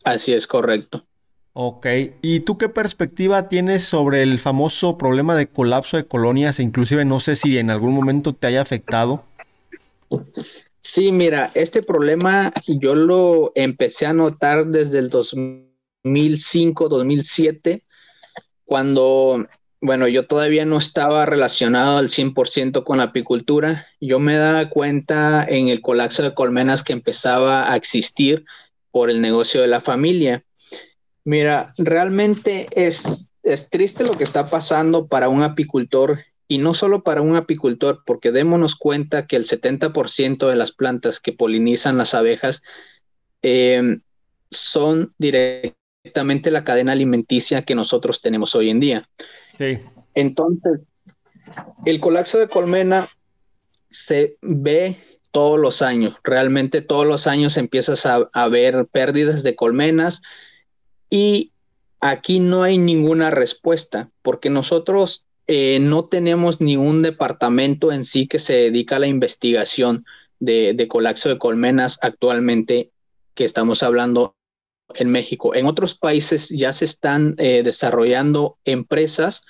Así 0.03 0.33
es, 0.33 0.45
correcto. 0.45 1.05
Ok, 1.53 1.87
¿y 2.21 2.41
tú 2.41 2.57
qué 2.57 2.69
perspectiva 2.69 3.47
tienes 3.47 3.83
sobre 3.83 4.21
el 4.21 4.39
famoso 4.39 4.97
problema 4.97 5.35
de 5.35 5.47
colapso 5.47 5.97
de 5.97 6.05
colonias? 6.05 6.59
E 6.59 6.63
inclusive 6.63 7.03
no 7.03 7.19
sé 7.19 7.35
si 7.35 7.57
en 7.57 7.71
algún 7.71 7.95
momento 7.95 8.33
te 8.33 8.47
haya 8.47 8.61
afectado. 8.61 9.23
Sí, 10.89 11.11
mira, 11.11 11.51
este 11.53 11.83
problema 11.83 12.53
yo 12.65 12.95
lo 12.95 13.51
empecé 13.55 14.05
a 14.05 14.13
notar 14.13 14.67
desde 14.67 14.99
el 14.99 15.09
2005, 15.09 16.87
2007, 16.87 17.83
cuando, 18.63 19.47
bueno, 19.81 20.07
yo 20.07 20.27
todavía 20.27 20.65
no 20.65 20.77
estaba 20.77 21.25
relacionado 21.25 21.97
al 21.97 22.09
100% 22.09 22.83
con 22.83 22.99
la 22.99 23.05
apicultura. 23.05 23.87
Yo 23.99 24.19
me 24.19 24.37
daba 24.37 24.69
cuenta 24.69 25.45
en 25.47 25.67
el 25.67 25.81
colapso 25.81 26.23
de 26.23 26.33
colmenas 26.33 26.83
que 26.83 26.93
empezaba 26.93 27.71
a 27.71 27.75
existir 27.75 28.45
por 28.91 29.09
el 29.09 29.19
negocio 29.19 29.61
de 29.61 29.67
la 29.67 29.81
familia 29.81 30.45
Mira, 31.27 31.73
realmente 31.77 32.69
es, 32.71 33.29
es 33.43 33.69
triste 33.69 34.05
lo 34.05 34.13
que 34.17 34.23
está 34.23 34.47
pasando 34.47 35.07
para 35.07 35.27
un 35.27 35.43
apicultor 35.43 36.19
y 36.47 36.59
no 36.59 36.73
solo 36.73 37.03
para 37.03 37.21
un 37.21 37.35
apicultor, 37.35 38.03
porque 38.05 38.31
démonos 38.31 38.75
cuenta 38.75 39.27
que 39.27 39.35
el 39.35 39.45
70% 39.45 40.47
de 40.47 40.55
las 40.55 40.71
plantas 40.71 41.19
que 41.19 41.33
polinizan 41.33 41.97
las 41.97 42.13
abejas 42.13 42.63
eh, 43.41 43.99
son 44.49 45.13
directamente 45.17 46.51
la 46.51 46.63
cadena 46.63 46.93
alimenticia 46.93 47.63
que 47.63 47.75
nosotros 47.75 48.21
tenemos 48.21 48.55
hoy 48.55 48.69
en 48.69 48.79
día. 48.79 49.09
Sí. 49.57 49.79
Entonces, 50.13 50.79
el 51.85 51.99
colapso 51.99 52.39
de 52.39 52.47
colmena 52.47 53.07
se 53.89 54.37
ve 54.41 54.97
todos 55.31 55.59
los 55.59 55.81
años, 55.81 56.15
realmente 56.23 56.81
todos 56.81 57.05
los 57.05 57.27
años 57.27 57.57
empiezas 57.57 58.05
a, 58.05 58.29
a 58.33 58.47
ver 58.47 58.87
pérdidas 58.87 59.43
de 59.43 59.55
colmenas, 59.55 60.21
y 61.09 61.51
aquí 61.99 62.39
no 62.39 62.63
hay 62.63 62.77
ninguna 62.77 63.31
respuesta, 63.31 64.09
porque 64.21 64.49
nosotros 64.49 65.26
eh, 65.47 65.79
no 65.79 66.05
tenemos 66.05 66.59
ningún 66.61 67.01
departamento 67.01 67.91
en 67.91 68.05
sí 68.05 68.27
que 68.27 68.39
se 68.39 68.53
dedica 68.53 68.97
a 68.97 68.99
la 68.99 69.07
investigación 69.07 70.05
de, 70.39 70.87
colapso 70.89 71.29
de 71.29 71.37
colmenas 71.37 71.99
actualmente 72.01 72.91
que 73.33 73.45
estamos 73.45 73.81
hablando 73.81 74.35
en 74.93 75.09
México. 75.09 75.55
En 75.55 75.65
otros 75.65 75.95
países 75.95 76.49
ya 76.49 76.73
se 76.73 76.85
están 76.85 77.35
eh, 77.37 77.61
desarrollando 77.63 78.57
empresas 78.65 79.43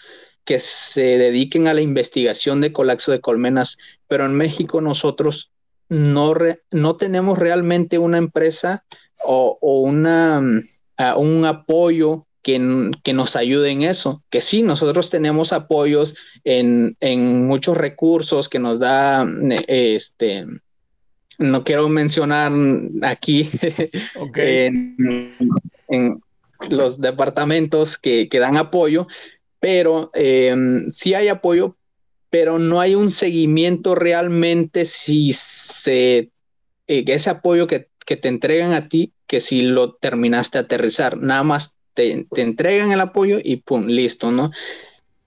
que 0.45 0.59
se 0.59 1.17
dediquen 1.17 1.67
a 1.67 1.73
la 1.73 1.81
investigación 1.81 2.61
de 2.61 2.71
colapso 2.71 3.11
de 3.11 3.19
colmenas, 3.19 3.77
pero 4.07 4.25
en 4.25 4.35
México 4.35 4.81
nosotros 4.81 5.51
no, 5.89 6.33
no 6.71 6.95
tenemos 6.95 7.37
realmente 7.37 7.97
una 7.97 8.17
empresa 8.17 8.85
o 9.23 9.57
una 9.61 10.41
un 11.15 11.45
apoyo 11.45 12.26
que, 12.47 13.13
nos 13.13 13.35
ayude 13.35 13.71
en 13.71 13.81
eso. 13.81 14.23
Que 14.29 14.41
sí, 14.41 14.63
nosotros 14.63 15.09
tenemos 15.09 15.51
apoyos 15.51 16.15
en, 16.45 16.95
muchos 17.45 17.75
recursos 17.75 18.47
que 18.47 18.59
nos 18.59 18.79
da 18.79 19.27
este. 19.67 20.45
No 21.37 21.63
quiero 21.65 21.89
mencionar 21.89 22.53
aquí 23.01 23.49
en, 24.35 26.15
los 26.69 26.99
departamentos 27.01 27.97
que, 27.97 28.29
dan 28.31 28.55
apoyo, 28.55 29.07
pero 29.59 30.09
em, 30.13 30.89
sí 30.89 31.13
hay 31.13 31.27
apoyo, 31.27 31.75
pero 32.29 32.59
no 32.59 32.79
hay 32.79 32.95
un 32.95 33.11
seguimiento 33.11 33.93
realmente 33.93 34.85
si 34.85 35.33
se 35.33 36.31
eh, 36.87 37.03
ese 37.05 37.29
apoyo 37.29 37.67
que, 37.67 37.89
que, 38.05 38.15
te 38.15 38.29
entregan 38.29 38.73
a 38.73 38.87
ti 38.87 39.13
que 39.27 39.41
si 39.41 39.61
lo 39.61 39.95
terminaste 39.95 40.57
de 40.57 40.63
aterrizar, 40.63 41.17
nada 41.17 41.43
más 41.43 41.76
te, 41.97 42.27
entregan 42.35 42.91
el 42.91 42.99
apoyo 42.99 43.39
y 43.43 43.57
pum, 43.57 43.87
listo, 43.87 44.31
¿no? 44.31 44.51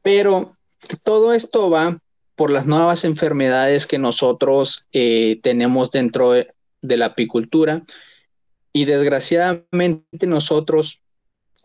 Pero 0.03 0.57
todo 1.03 1.35
esto 1.35 1.69
va 1.69 1.99
por 2.37 2.51
las 2.51 2.65
nuevas 2.65 3.05
enfermedades 3.05 3.87
que 3.87 3.99
nosotros 3.99 4.87
eh, 4.93 5.41
tenemos 5.43 5.91
dentro 5.91 6.31
de, 6.33 6.47
la 6.83 7.07
apicultura 7.07 7.83
y 8.73 8.87
desgraciadamente 8.87 10.27
nosotros 10.27 11.03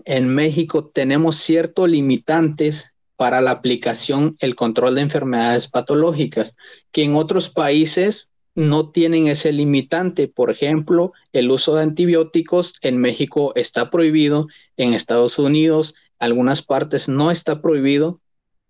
en 0.04 0.28
México 0.28 0.92
tenemos 0.94 1.38
ciertos 1.38 1.88
limitantes 1.88 2.92
para 3.16 3.40
la 3.40 3.52
aplicación, 3.52 4.36
el 4.40 4.56
control 4.56 4.96
de 4.96 5.02
enfermedades 5.02 5.70
patológicas, 5.70 6.58
que 6.92 7.04
en 7.04 7.16
otros 7.16 7.50
países 7.50 8.32
no 8.56 8.90
tienen 8.90 9.28
ese 9.28 9.52
limitante. 9.52 10.28
Por 10.28 10.50
ejemplo, 10.50 11.14
el 11.34 11.52
uso 11.52 11.76
de 11.76 11.84
antibióticos 11.84 12.76
en 12.82 12.98
México 12.98 13.52
está 13.56 13.92
prohibido, 13.92 14.48
en 14.78 14.94
Estados 14.94 15.38
Unidos, 15.38 15.94
algunas 16.18 16.62
partes 16.62 17.10
no 17.10 17.30
está 17.30 17.62
prohibido, 17.62 18.22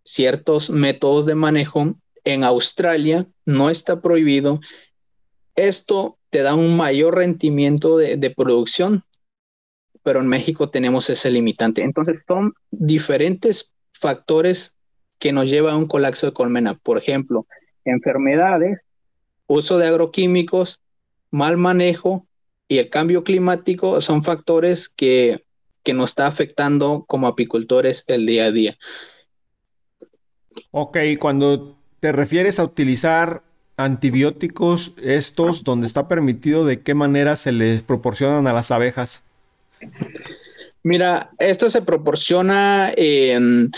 ciertos 0.03 0.69
métodos 0.69 1.25
de 1.25 1.35
manejo, 1.35 1.95
en 2.23 2.43
Australia 2.43 3.27
no 3.45 3.69
está 3.69 4.01
prohibido. 4.01 4.59
Esto 5.55 6.17
te 6.31 6.41
da 6.41 6.55
un 6.55 6.75
mayor 6.75 7.15
rendimiento 7.15 7.97
de, 7.97 8.17
de 8.17 8.29
producción, 8.31 9.03
pero 10.03 10.19
en 10.19 10.27
México 10.27 10.69
tenemos 10.69 11.09
ese 11.09 11.29
limitante. 11.29 11.83
Entonces 11.83 12.23
son 12.27 12.53
diferentes 12.71 13.73
factores 13.91 14.75
que 15.19 15.31
nos 15.31 15.45
llevan 15.45 15.75
a 15.75 15.77
un 15.77 15.87
colapso 15.87 16.25
de 16.25 16.33
colmena. 16.33 16.75
Por 16.75 16.97
ejemplo, 16.97 17.45
enfermedades 17.85 18.83
uso 19.47 19.77
de 19.77 19.87
agroquímicos, 19.87 20.79
mal 21.31 21.57
manejo 21.57 22.25
y 22.67 22.79
el 22.79 22.89
cambio 22.89 23.23
climático 23.23 24.01
son 24.01 24.23
factores 24.23 24.89
que, 24.89 25.43
nos 25.93 26.09
está 26.09 26.25
afectando 26.25 27.05
como 27.07 27.27
apicultores 27.27 28.03
el 28.07 28.25
día 28.25 28.45
a 28.45 28.51
día. 28.51 28.75
Ok, 30.71 30.97
cuando 31.19 31.77
te 31.99 32.11
refieres 32.11 32.57
a 32.57 32.63
utilizar 32.63 33.43
antibióticos, 33.77 34.93
estos, 34.99 35.63
donde 35.63 35.85
está 35.85 36.07
permitido, 36.07 36.65
¿de 36.65 36.81
qué 36.81 36.95
manera 36.95 37.35
se 37.35 37.51
les 37.51 37.83
proporcionan 37.83 38.47
a 38.47 38.53
las 38.53 38.71
abejas? 38.71 39.23
Mira, 40.81 41.31
esto 41.37 41.69
se 41.69 41.83
proporciona 41.83 42.91
en 42.95 43.71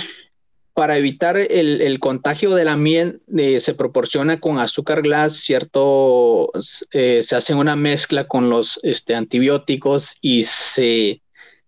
para 0.77 0.95
evitar 0.95 1.37
el, 1.37 1.99
contagio 1.99 2.53
de 2.53 2.63
la 2.63 2.77
miel, 2.77 3.23
eh, 3.35 3.59
se 3.59 3.73
proporciona 3.73 4.39
con 4.39 4.59
azúcar 4.59 5.01
glass, 5.01 5.37
cierto, 5.37 6.51
eh, 6.91 7.23
se 7.23 7.35
hace 7.35 7.55
una 7.55 7.75
mezcla 7.75 8.27
con 8.27 8.51
los 8.51 8.79
este, 8.83 9.15
antibióticos 9.15 10.17
y 10.21 10.43
se, 10.43 11.23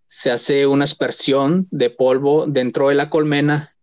se 0.06 0.30
hace 0.30 0.68
una 0.68 0.84
aspersión 0.84 1.68
de 1.72 1.90
polvo 1.90 2.46
dentro 2.48 2.90
de 2.90 2.94
la 2.94 3.10
colmena, 3.10 3.76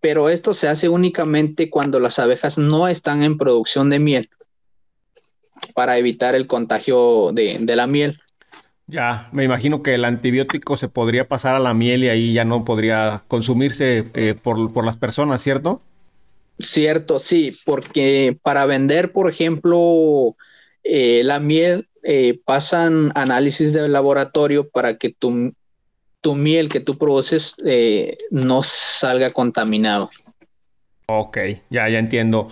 pero 0.00 0.28
esto 0.28 0.52
se 0.52 0.66
hace 0.66 0.88
únicamente 0.88 1.70
cuando 1.70 2.00
las 2.00 2.18
abejas 2.18 2.58
no 2.58 2.88
están 2.88 3.22
en 3.22 3.38
producción 3.38 3.88
de 3.88 4.00
miel 4.00 4.30
para 5.76 5.96
evitar 5.96 6.34
el 6.34 6.48
contagio 6.48 7.30
de, 7.32 7.58
de 7.60 7.76
la 7.76 7.86
miel. 7.86 8.20
Ya, 8.92 9.30
me 9.32 9.44
imagino 9.44 9.82
que 9.82 9.94
el 9.94 10.04
antibiótico 10.04 10.76
se 10.76 10.86
podría 10.86 11.26
pasar 11.26 11.54
a 11.54 11.58
la 11.58 11.72
miel 11.72 12.04
y 12.04 12.10
ahí 12.10 12.34
ya 12.34 12.44
no 12.44 12.62
podría 12.62 13.22
consumirse 13.26 14.10
eh, 14.12 14.34
por, 14.34 14.84
las 14.84 14.98
personas, 14.98 15.40
¿cierto? 15.40 15.80
Cierto, 16.58 17.18
sí, 17.18 17.56
porque 17.64 18.36
para 18.42 18.66
vender, 18.66 19.12
por 19.12 19.30
ejemplo, 19.30 20.36
eh, 20.84 21.22
la 21.24 21.40
miel, 21.40 21.88
eh, 22.02 22.38
pasan 22.44 23.12
análisis 23.14 23.72
de 23.72 23.88
laboratorio 23.88 24.68
para 24.68 24.98
que 24.98 25.10
tu, 25.10 25.54
tu 26.20 26.34
miel 26.34 26.68
que 26.68 26.80
tú 26.80 26.98
produces 26.98 27.54
eh, 27.64 28.18
no 28.30 28.62
salga 28.62 29.30
contaminado. 29.30 30.10
Ok, 31.06 31.38
ya, 31.70 31.88
ya 31.88 31.98
entiendo. 31.98 32.48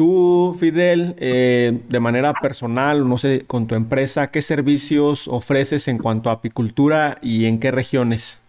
Tú, 0.00 0.56
Fidel, 0.58 1.14
eh, 1.18 1.78
de 1.90 2.00
manera 2.00 2.32
personal, 2.32 3.06
no 3.06 3.18
sé, 3.18 3.44
con 3.46 3.66
tu 3.66 3.74
empresa, 3.74 4.30
¿qué 4.30 4.40
servicios 4.40 5.28
ofreces 5.28 5.88
en 5.88 5.98
cuanto 5.98 6.30
a 6.30 6.32
apicultura 6.32 7.18
y 7.20 7.44
en 7.44 7.60
qué 7.60 7.70
regiones? 7.70 8.40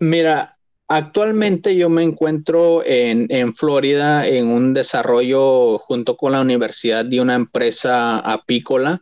Mira, 0.00 0.56
actualmente 0.88 1.76
yo 1.76 1.88
me 1.88 2.02
encuentro 2.02 2.82
en, 2.84 3.54
Florida 3.54 4.26
en 4.26 4.48
un 4.48 4.74
desarrollo 4.74 5.78
junto 5.78 6.16
con 6.16 6.32
la 6.32 6.40
universidad 6.40 7.04
de 7.04 7.20
una 7.20 7.36
empresa 7.36 8.18
apícola. 8.18 9.00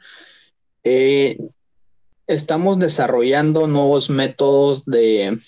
Eh, 0.84 1.38
estamos 2.26 2.78
desarrollando 2.78 3.66
nuevos 3.68 4.10
métodos 4.10 4.84
de, 4.84 5.40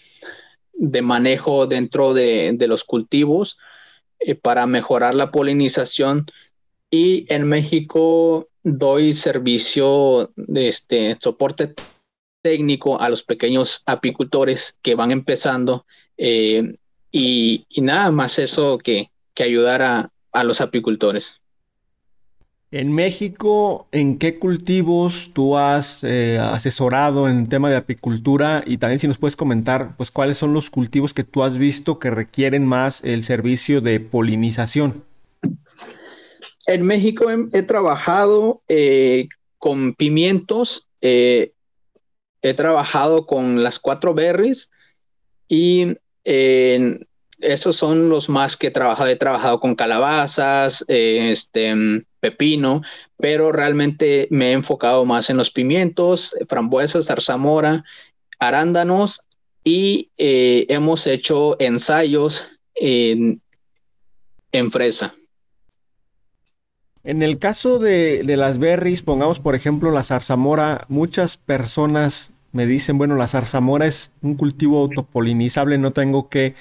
manejo 1.02 1.66
dentro 1.66 2.14
de, 2.14 2.56
los 2.66 2.84
cultivos 2.84 3.58
eh, 4.20 4.34
para 4.34 4.66
mejorar 4.66 5.14
la 5.14 5.30
polinización. 5.30 6.26
Y 6.90 7.26
en 7.32 7.48
México 7.48 8.48
doy 8.62 9.14
servicio 9.14 10.32
de 10.36 10.68
este 10.68 11.16
soporte 11.20 11.74
técnico 12.42 13.00
a 13.00 13.08
los 13.08 13.22
pequeños 13.22 13.82
apicultores 13.86 14.78
que 14.82 14.94
van 14.94 15.10
empezando 15.10 15.86
eh, 16.16 16.76
y, 17.12 17.66
nada 17.78 18.10
más 18.10 18.38
eso 18.38 18.78
que, 18.78 19.10
que 19.34 19.42
ayudar 19.42 19.82
a, 19.82 20.12
a 20.32 20.44
los 20.44 20.60
apicultores. 20.60 21.40
En 22.72 22.92
México, 22.92 23.88
¿en 23.90 24.16
qué 24.16 24.36
cultivos 24.36 25.32
tú 25.34 25.56
has 25.56 26.04
eh, 26.04 26.38
asesorado 26.38 27.28
en 27.28 27.48
tema 27.48 27.68
de 27.68 27.74
apicultura? 27.74 28.62
Y 28.64 28.78
también 28.78 29.00
si 29.00 29.08
nos 29.08 29.18
puedes 29.18 29.34
comentar, 29.34 29.96
pues 29.96 30.12
cuáles 30.12 30.38
son 30.38 30.54
los 30.54 30.70
cultivos 30.70 31.12
que 31.12 31.24
tú 31.24 31.42
has 31.42 31.58
visto 31.58 31.98
que 31.98 32.10
requieren 32.10 32.64
más 32.64 33.02
el 33.02 33.24
servicio 33.24 33.80
de 33.80 33.98
polinización. 33.98 35.02
En 36.66 36.86
México 36.86 37.26
he, 37.52 37.62
trabajado 37.64 38.62
eh, 38.68 39.26
con 39.58 39.94
pimientos, 39.94 40.88
eh, 41.00 41.54
he 42.40 42.54
trabajado 42.54 43.26
con 43.26 43.64
las 43.64 43.80
cuatro 43.80 44.14
berries 44.14 44.70
y 45.48 45.96
esos 46.22 47.74
son 47.74 48.08
los 48.08 48.28
más 48.28 48.56
que 48.56 48.68
he 48.68 48.70
trabajado. 48.70 49.08
He 49.10 49.16
trabajado 49.16 49.58
con 49.58 49.74
calabazas, 49.74 50.84
este 50.86 52.04
pepino, 52.20 52.82
pero 53.16 53.52
realmente 53.52 54.28
me 54.30 54.50
he 54.50 54.52
enfocado 54.52 55.04
más 55.04 55.30
en 55.30 55.36
los 55.36 55.50
pimientos, 55.50 56.34
frambuesas, 56.46 57.06
zarzamora, 57.06 57.84
arándanos 58.38 59.22
y 59.64 60.10
eh, 60.16 60.66
hemos 60.68 61.06
hecho 61.06 61.60
ensayos 61.60 62.44
en, 62.74 63.40
fresa. 64.70 65.14
En 67.02 67.22
el 67.22 67.38
caso 67.38 67.78
de, 67.78 68.22
de, 68.22 68.36
las 68.36 68.58
berries, 68.58 69.02
pongamos 69.02 69.40
por 69.40 69.54
ejemplo 69.54 69.90
la 69.90 70.02
zarzamora, 70.02 70.84
muchas 70.88 71.36
personas 71.36 72.30
me 72.52 72.66
dicen, 72.66 72.98
bueno, 72.98 73.16
la 73.16 73.28
zarzamora 73.28 73.86
es 73.86 74.10
un 74.22 74.34
cultivo 74.34 74.80
autopolinizable, 74.80 75.78
no 75.78 75.92
tengo 75.92 76.28
que 76.28 76.54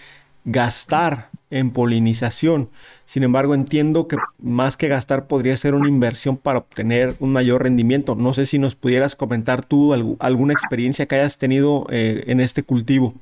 gastar 0.46 1.30
en 1.52 1.72
polinización. 1.72 2.70
Sin 3.06 3.24
embargo, 3.24 3.54
entiendo 3.54 4.08
que 4.08 4.18
más 4.40 4.78
que 4.78 4.88
gastar 4.88 5.28
podría 5.28 5.58
ser 5.58 5.74
una 5.74 5.88
inversión 5.88 6.38
para 6.38 6.60
obtener 6.60 7.16
un 7.20 7.32
mayor 7.32 7.64
rendimiento. 7.64 8.16
No 8.16 8.34
sé 8.34 8.46
si 8.46 8.60
nos 8.60 8.76
pudieras 8.76 9.16
comentar 9.16 9.66
tú 9.66 9.94
alguna 10.20 10.54
experiencia 10.54 11.06
que 11.06 11.16
hayas 11.16 11.38
tenido 11.38 11.88
eh, 11.90 12.24
en 12.28 12.40
este 12.40 12.64
cultivo. 12.64 13.14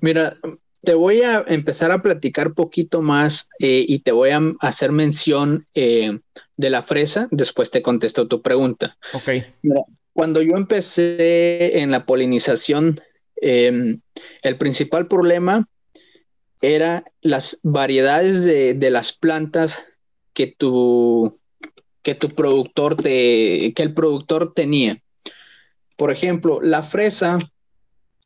Mira, 0.00 0.34
te 0.82 0.94
voy 0.94 1.22
a 1.22 1.44
empezar 1.46 1.90
a 1.90 2.02
platicar 2.02 2.52
poquito 2.52 3.00
más 3.00 3.48
eh, 3.58 3.84
y 3.86 4.00
te 4.00 4.12
voy 4.12 4.30
a 4.30 4.40
hacer 4.60 4.92
mención 4.92 5.66
eh, 5.74 6.18
de 6.56 6.70
la 6.70 6.82
fresa. 6.82 7.28
Después 7.30 7.70
te 7.70 7.82
contesto 7.82 8.28
tu 8.28 8.42
pregunta. 8.42 8.96
Ok. 9.12 9.30
cuando 10.12 10.42
yo 10.42 10.56
empecé 10.56 11.80
en 11.80 11.90
la 11.90 12.06
polinización, 12.06 13.00
em, 13.36 14.00
el 14.42 14.58
principal 14.58 15.08
problema 15.08 15.66
era 16.64 17.04
las 17.20 17.58
variedades 17.62 18.44
de, 18.44 18.90
las 18.90 19.12
plantas 19.12 19.78
que 20.32 20.46
tu, 20.46 21.36
que 22.02 22.14
tu 22.14 22.30
productor 22.30 22.96
te, 22.96 23.72
que 23.74 23.82
el 23.82 23.92
productor 23.92 24.54
tenía. 24.54 25.02
Por 25.96 26.10
ejemplo, 26.10 26.60
la 26.62 26.82
fresa, 26.82 27.38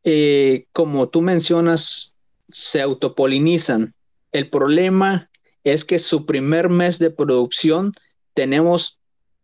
eh, 0.04 0.66
como 0.72 1.08
tú 1.08 1.20
mencionas, 1.20 2.14
se 2.48 2.80
autopolinizan. 2.80 3.94
El 4.32 4.48
problema 4.48 5.30
es 5.64 5.84
que 5.84 5.98
su 5.98 6.24
primer 6.24 6.68
mes 6.68 6.98
de 6.98 7.10
producción 7.10 7.92
tenemos 8.34 8.98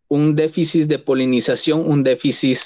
un 0.09 0.37
déficit 0.37 0.87
de 0.87 0.99
polinización, 0.99 1.91
un 1.91 2.03
déficit 2.05 2.59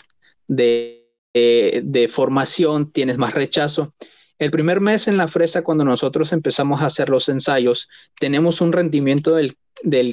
de, 0.46 1.08
eh, 1.34 1.80
de 1.84 2.08
formación, 2.08 2.92
tienes 2.92 3.16
más 3.18 3.34
rechazo. 3.34 3.94
El 4.38 4.52
primer 4.52 4.80
mes 4.80 5.08
en 5.08 5.16
la 5.16 5.26
fresa, 5.26 5.62
cuando 5.62 5.84
nosotros 5.84 6.32
empezamos 6.32 6.80
a 6.80 6.86
hacer 6.86 7.08
los 7.08 7.28
ensayos, 7.28 7.88
tenemos 8.20 8.60
un 8.60 8.72
rendimiento 8.72 9.34
del, 9.34 9.56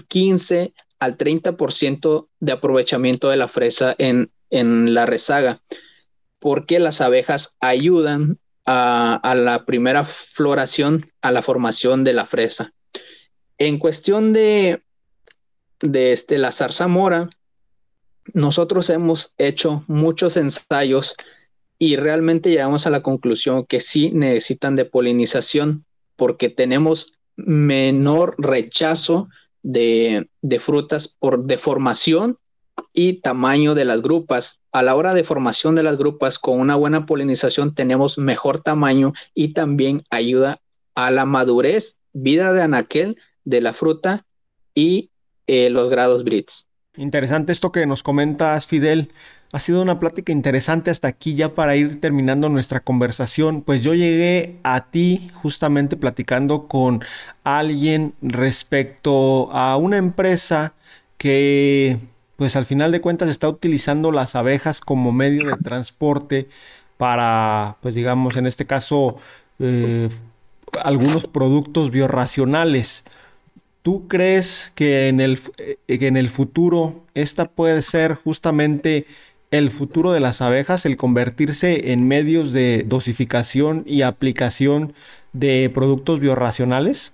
15 0.07 0.73
al 0.99 1.17
30% 1.17 2.27
de 2.39 2.51
aprovechamiento 2.51 3.29
de 3.29 3.37
la 3.37 3.47
fresa 3.47 3.95
en, 3.97 4.31
la 4.49 5.05
rezaga, 5.05 5.61
porque 6.39 6.79
las 6.79 7.01
abejas 7.01 7.55
ayudan 7.59 8.39
a, 8.65 9.35
la 9.35 9.65
primera 9.65 10.05
floración, 10.05 11.05
a 11.21 11.31
la 11.31 11.41
formación 11.41 12.03
de 12.03 12.13
la 12.13 12.25
fresa. 12.25 12.73
En 13.57 13.77
cuestión 13.77 14.33
de, 14.33 14.81
de 15.81 16.13
este, 16.13 16.37
la 16.37 16.51
zarzamora, 16.51 17.29
nosotros 18.33 18.89
hemos 18.89 19.33
hecho 19.37 19.83
muchos 19.87 20.35
ensayos 20.35 21.15
y 21.77 21.95
realmente 21.97 22.49
llegamos 22.49 22.87
a 22.87 22.89
la 22.89 23.01
conclusión 23.01 23.65
que 23.65 23.79
sí 23.79 24.11
necesitan 24.11 24.75
de 24.75 24.85
polinización 24.85 25.85
porque 26.15 26.49
tenemos 26.49 27.13
menor 27.35 28.35
rechazo 28.37 29.27
de, 29.61 30.29
frutas 30.59 31.07
por 31.07 31.43
deformación 31.45 32.37
y 32.93 33.19
tamaño 33.19 33.75
de 33.75 33.85
las 33.85 34.01
grupas. 34.01 34.59
A 34.71 34.83
la 34.83 34.95
hora 34.95 35.13
de 35.13 35.23
formación 35.23 35.75
de 35.75 35.83
las 35.83 35.97
grupas, 35.97 36.39
con 36.39 36.59
una 36.59 36.75
buena 36.75 37.05
polinización 37.05 37.73
tenemos 37.73 38.17
mejor 38.17 38.61
tamaño 38.61 39.13
y 39.33 39.49
también 39.53 40.03
ayuda 40.09 40.61
a 40.93 41.11
la 41.11 41.25
madurez, 41.25 41.97
vida 42.13 42.53
de 42.53 42.61
anaquel 42.61 43.17
de 43.43 43.61
la 43.61 43.73
fruta 43.73 44.25
y 44.73 45.09
eh, 45.47 45.69
los 45.69 45.89
grados 45.89 46.23
Brits. 46.23 46.67
Interesante 46.97 47.51
esto 47.51 47.71
que 47.71 47.85
nos 47.85 48.03
comentas, 48.03 48.67
Fidel. 48.67 49.11
Ha 49.51 49.59
sido 49.59 49.81
una 49.81 49.99
plática 49.99 50.31
interesante 50.31 50.91
hasta 50.91 51.07
aquí 51.07 51.35
ya 51.35 51.53
para 51.53 51.75
ir 51.75 51.99
terminando 52.01 52.49
nuestra 52.49 52.79
conversación. 52.79 53.61
Pues 53.61 53.81
yo 53.81 53.93
llegué 53.93 54.57
a 54.63 54.85
ti 54.91 55.27
justamente 55.33 55.97
platicando 55.97 56.67
con 56.67 57.03
alguien 57.43 58.13
respecto 58.21 59.51
a 59.51 59.77
una 59.77 59.97
empresa 59.97 60.73
que 61.17 61.97
pues 62.35 62.55
al 62.55 62.65
final 62.65 62.91
de 62.91 63.01
cuentas 63.01 63.29
está 63.29 63.47
utilizando 63.47 64.11
las 64.11 64.35
abejas 64.35 64.81
como 64.81 65.11
medio 65.11 65.47
de 65.47 65.55
transporte 65.63 66.49
para 66.97 67.77
pues 67.81 67.95
digamos 67.95 68.35
en 68.35 68.47
este 68.47 68.65
caso 68.65 69.15
eh, 69.59 70.09
algunos 70.83 71.27
productos 71.27 71.91
biorracionales. 71.91 73.05
¿Tú 73.85 74.07
crees 74.07 74.71
que 74.73 75.09
en 75.09 75.21
el, 75.21 75.37
eh, 75.59 75.99
que 75.99 76.07
en 76.07 76.17
el 76.17 76.29
futuro 76.29 77.03
esta 77.13 77.45
puede 77.45 77.83
ser 77.83 78.15
justamente 78.15 79.05
el 79.51 79.69
futuro 79.69 80.11
de 80.11 80.19
las 80.19 80.41
abejas, 80.41 80.87
el 80.87 80.97
convertirse 80.97 81.91
en 81.91 82.07
medios 82.07 82.51
de 82.51 82.83
dosificación 82.87 83.83
y 83.85 84.01
aplicación 84.01 84.95
de 85.33 85.69
productos 85.71 86.19
biorracionales? 86.19 87.13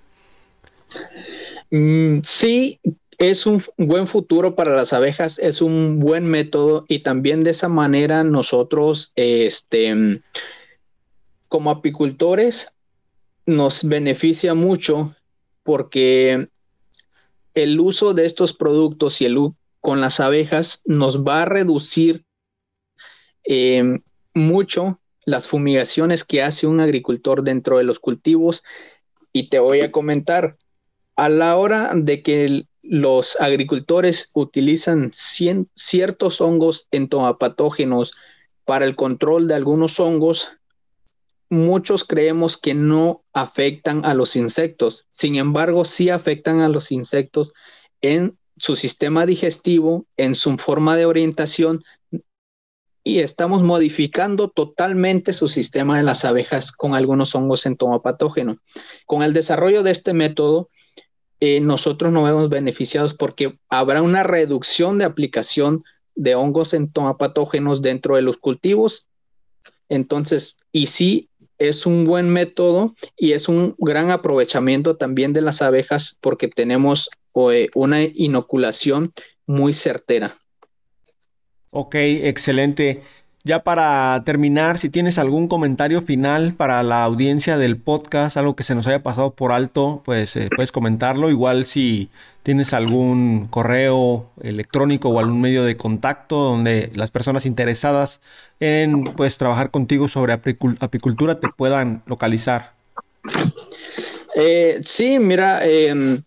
Mm, 1.70 2.20
sí, 2.24 2.80
es 3.18 3.44
un 3.44 3.62
buen 3.76 4.06
futuro 4.06 4.54
para 4.54 4.74
las 4.74 4.94
abejas, 4.94 5.38
es 5.40 5.60
un 5.60 6.00
buen 6.00 6.24
método 6.24 6.86
y 6.88 7.00
también 7.00 7.44
de 7.44 7.50
esa 7.50 7.68
manera 7.68 8.24
nosotros, 8.24 9.12
este, 9.14 10.22
como 11.50 11.70
apicultores, 11.70 12.72
nos 13.44 13.86
beneficia 13.86 14.54
mucho 14.54 15.14
porque 15.64 16.48
el 17.54 17.80
uso 17.80 18.14
de 18.14 18.24
estos 18.24 18.52
productos 18.52 19.20
y 19.20 19.26
el 19.26 19.38
con 19.80 20.00
las 20.00 20.20
abejas 20.20 20.80
nos 20.84 21.24
va 21.24 21.42
a 21.42 21.44
reducir 21.44 22.24
em, 23.42 24.02
mucho 24.32 25.00
las 25.24 25.48
fumigaciones 25.48 26.24
que 26.24 26.42
hace 26.42 26.66
un 26.66 26.80
agricultor 26.80 27.42
dentro 27.42 27.78
de 27.78 27.84
los 27.84 27.98
cultivos. 27.98 28.62
Y 29.32 29.48
te 29.48 29.58
voy 29.58 29.80
a 29.80 29.90
comentar, 29.90 30.56
a 31.16 31.28
la 31.28 31.56
hora 31.56 31.92
de 31.94 32.22
que 32.22 32.66
los 32.82 33.40
agricultores 33.40 34.30
utilizan 34.34 35.10
ciertos 35.12 36.40
hongos 36.40 36.88
entomopatógenos 36.90 38.12
para 38.64 38.84
el 38.84 38.96
control 38.96 39.48
de 39.48 39.54
algunos 39.54 39.98
hongos, 40.00 40.50
muchos 41.52 42.04
creemos 42.04 42.56
que 42.56 42.72
no 42.72 43.22
afectan 43.34 44.06
a 44.06 44.14
los 44.14 44.36
insectos. 44.36 45.06
Sin 45.10 45.36
embargo, 45.36 45.84
sí 45.84 46.08
afectan 46.08 46.60
a 46.60 46.70
los 46.70 46.90
insectos 46.90 47.52
en 48.00 48.38
su 48.56 48.74
sistema 48.74 49.26
digestivo, 49.26 50.06
en 50.16 50.34
su 50.34 50.56
forma 50.56 50.96
de 50.96 51.04
orientación 51.04 51.84
y 53.04 53.18
estamos 53.18 53.62
modificando 53.62 54.48
totalmente 54.48 55.34
su 55.34 55.48
sistema 55.48 55.98
de 55.98 56.04
las 56.04 56.24
abejas 56.24 56.72
con 56.72 56.94
algunos 56.94 57.34
hongos 57.34 57.66
entomopatógenos. 57.66 58.56
Con 59.04 59.22
el 59.22 59.34
desarrollo 59.34 59.82
de 59.82 59.90
este 59.90 60.14
método, 60.14 60.70
eh, 61.40 61.60
nosotros 61.60 62.12
nos 62.12 62.24
vemos 62.24 62.48
beneficiados 62.48 63.12
porque 63.12 63.58
habrá 63.68 64.00
una 64.00 64.22
reducción 64.22 64.96
de 64.96 65.04
aplicación 65.04 65.84
de 66.14 66.34
hongos 66.34 66.72
entomopatógenos 66.72 67.82
dentro 67.82 68.16
de 68.16 68.22
los 68.22 68.38
cultivos. 68.38 69.08
Entonces, 69.90 70.56
y 70.70 70.86
sí, 70.86 71.28
es 71.68 71.86
un 71.86 72.04
buen 72.04 72.28
método 72.28 72.94
y 73.16 73.32
es 73.32 73.48
un 73.48 73.74
gran 73.78 74.10
aprovechamiento 74.10 74.96
también 74.96 75.32
de 75.32 75.40
las 75.40 75.62
abejas 75.62 76.18
porque 76.20 76.48
tenemos 76.48 77.10
eh, 77.34 77.68
una 77.74 78.02
inoculación 78.02 79.12
muy 79.46 79.72
certera. 79.72 80.36
Ok, 81.70 81.94
excelente. 81.94 83.02
Ya 83.44 83.64
para 83.64 84.22
terminar, 84.24 84.78
si 84.78 84.88
tienes 84.88 85.18
algún 85.18 85.48
comentario 85.48 86.00
final 86.00 86.52
para 86.52 86.80
la 86.84 87.02
audiencia 87.02 87.58
del 87.58 87.76
podcast, 87.76 88.36
algo 88.36 88.54
que 88.54 88.62
se 88.62 88.76
nos 88.76 88.86
haya 88.86 89.02
pasado 89.02 89.32
por 89.34 89.50
alto, 89.50 90.00
pues 90.04 90.36
eh, 90.36 90.48
puedes 90.54 90.70
comentarlo. 90.70 91.28
Igual 91.28 91.66
si 91.66 92.08
tienes 92.44 92.72
algún 92.72 93.48
correo 93.48 94.30
electrónico 94.40 95.08
o 95.08 95.18
algún 95.18 95.40
medio 95.40 95.64
de 95.64 95.76
contacto 95.76 96.36
donde 96.36 96.92
las 96.94 97.10
personas 97.10 97.44
interesadas 97.44 98.20
en 98.60 99.02
pues 99.02 99.38
trabajar 99.38 99.72
contigo 99.72 100.06
sobre 100.06 100.34
apicultura 100.34 101.40
te 101.40 101.48
puedan 101.48 102.02
localizar. 102.06 102.74
Eh, 104.36 104.80
sí, 104.84 105.18
mira, 105.18 105.66
em, 105.66 106.22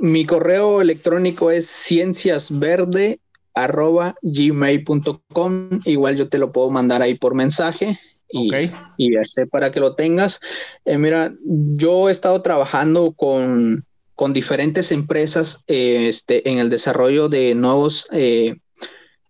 mi 0.00 0.26
correo 0.26 0.80
electrónico 0.80 1.52
es 1.52 1.68
cienciasverde 1.68 3.20
arroba 3.56 4.14
gmail.com. 4.22 5.80
Igual 5.84 6.16
yo 6.16 6.28
te 6.28 6.38
lo 6.38 6.52
puedo 6.52 6.70
mandar 6.70 7.02
ahí 7.02 7.14
por 7.14 7.34
mensaje 7.34 7.98
y, 8.30 8.50
y 8.96 9.16
este, 9.16 9.46
para 9.46 9.72
que 9.72 9.80
lo 9.80 9.94
tengas. 9.94 10.40
Eh, 10.84 10.98
mira, 10.98 11.34
yo 11.44 12.08
he 12.08 12.12
estado 12.12 12.42
trabajando 12.42 13.12
con, 13.12 13.84
con 14.14 14.32
diferentes 14.32 14.92
empresas 14.92 15.64
eh, 15.66 16.08
este, 16.08 16.48
en 16.48 16.58
el 16.58 16.70
desarrollo 16.70 17.28
de 17.28 17.54
nuevos, 17.54 18.06
eh, 18.12 18.56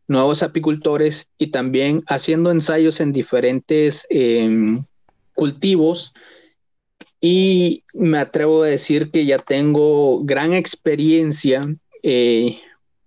nuevos 0.08 0.42
apicultores 0.42 1.28
y 1.38 1.48
también 1.48 2.02
haciendo 2.08 2.50
ensayos 2.50 3.00
en 3.00 3.12
diferentes 3.12 4.06
em, 4.10 4.84
cultivos. 5.34 6.12
Y 7.20 7.84
me 7.94 8.18
atrevo 8.18 8.62
a 8.62 8.68
decir 8.68 9.10
que 9.10 9.24
ya 9.24 9.38
tengo 9.38 10.22
gran 10.24 10.52
experiencia 10.52 11.62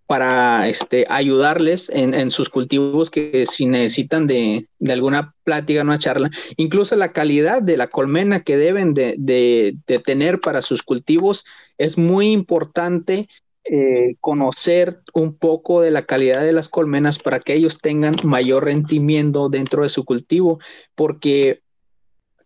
para 0.09 0.67
este, 0.67 1.05
ayudarles 1.07 1.87
en, 1.93 2.31
sus 2.31 2.49
cultivos 2.49 3.11
que 3.11 3.45
si 3.45 3.67
necesitan 3.67 4.25
de, 4.25 4.67
alguna 4.89 5.35
plática, 5.43 5.83
una 5.83 5.99
charla, 5.99 6.31
incluso 6.57 6.95
la 6.95 7.11
calidad 7.11 7.61
de 7.61 7.77
la 7.77 7.85
colmena 7.85 8.39
que 8.39 8.57
deben 8.57 8.95
de, 8.95 9.77
tener 10.03 10.39
para 10.39 10.63
sus 10.63 10.81
cultivos, 10.81 11.45
es 11.77 11.99
muy 11.99 12.31
importante 12.31 13.29
eh, 13.65 14.15
conocer 14.19 14.99
un 15.13 15.35
poco 15.35 15.79
de 15.79 15.91
la 15.91 16.01
calidad 16.01 16.41
de 16.41 16.53
las 16.53 16.69
colmenas 16.69 17.19
para 17.19 17.39
que 17.39 17.53
ellos 17.53 17.77
tengan 17.77 18.15
mayor 18.23 18.65
rendimiento 18.65 19.47
dentro 19.47 19.83
de 19.83 19.89
su 19.89 20.05
cultivo, 20.05 20.57
porque 20.95 21.61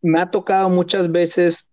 me 0.01 0.19
ha 0.19 0.29
tocado 0.29 0.67
muchas 0.67 1.09
veces 1.13 1.69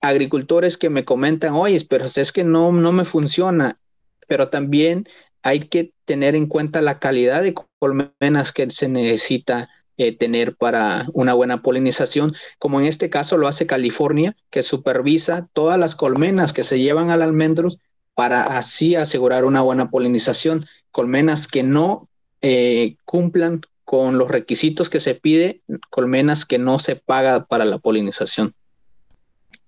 agricultores 0.00 0.78
que 0.78 0.90
me 0.90 1.04
comentan, 1.04 1.54
oye, 1.54 1.84
pero 1.90 2.04
es 2.04 2.30
que 2.30 2.44
no, 2.44 2.70
no 2.70 2.92
me 2.92 3.04
funciona 3.04 3.80
pero 4.26 4.48
también 4.48 5.06
hay 5.42 5.60
que 5.60 5.92
tener 6.04 6.34
en 6.34 6.46
cuenta 6.46 6.82
la 6.82 6.98
calidad 6.98 7.42
de 7.42 7.54
colmenas 7.78 8.52
que 8.52 8.68
se 8.70 8.88
necesita 8.88 9.68
eh, 9.98 10.16
tener 10.16 10.56
para 10.56 11.06
una 11.14 11.32
buena 11.32 11.62
polinización, 11.62 12.34
como 12.58 12.80
en 12.80 12.86
este 12.86 13.08
caso 13.08 13.36
lo 13.38 13.48
hace 13.48 13.66
California, 13.66 14.36
que 14.50 14.62
supervisa 14.62 15.48
todas 15.52 15.78
las 15.78 15.96
colmenas 15.96 16.52
que 16.52 16.64
se 16.64 16.78
llevan 16.80 17.10
al 17.10 17.22
almendros 17.22 17.78
para 18.14 18.42
así 18.42 18.94
asegurar 18.94 19.44
una 19.44 19.62
buena 19.62 19.90
polinización. 19.90 20.66
Colmenas 20.90 21.46
que 21.46 21.62
no 21.62 22.08
eh, 22.42 22.96
cumplan 23.04 23.62
con 23.84 24.18
los 24.18 24.28
requisitos 24.28 24.90
que 24.90 25.00
se 25.00 25.14
pide, 25.14 25.62
colmenas 25.90 26.44
que 26.44 26.58
no 26.58 26.78
se 26.78 26.96
paga 26.96 27.46
para 27.46 27.64
la 27.64 27.78
polinización. 27.78 28.54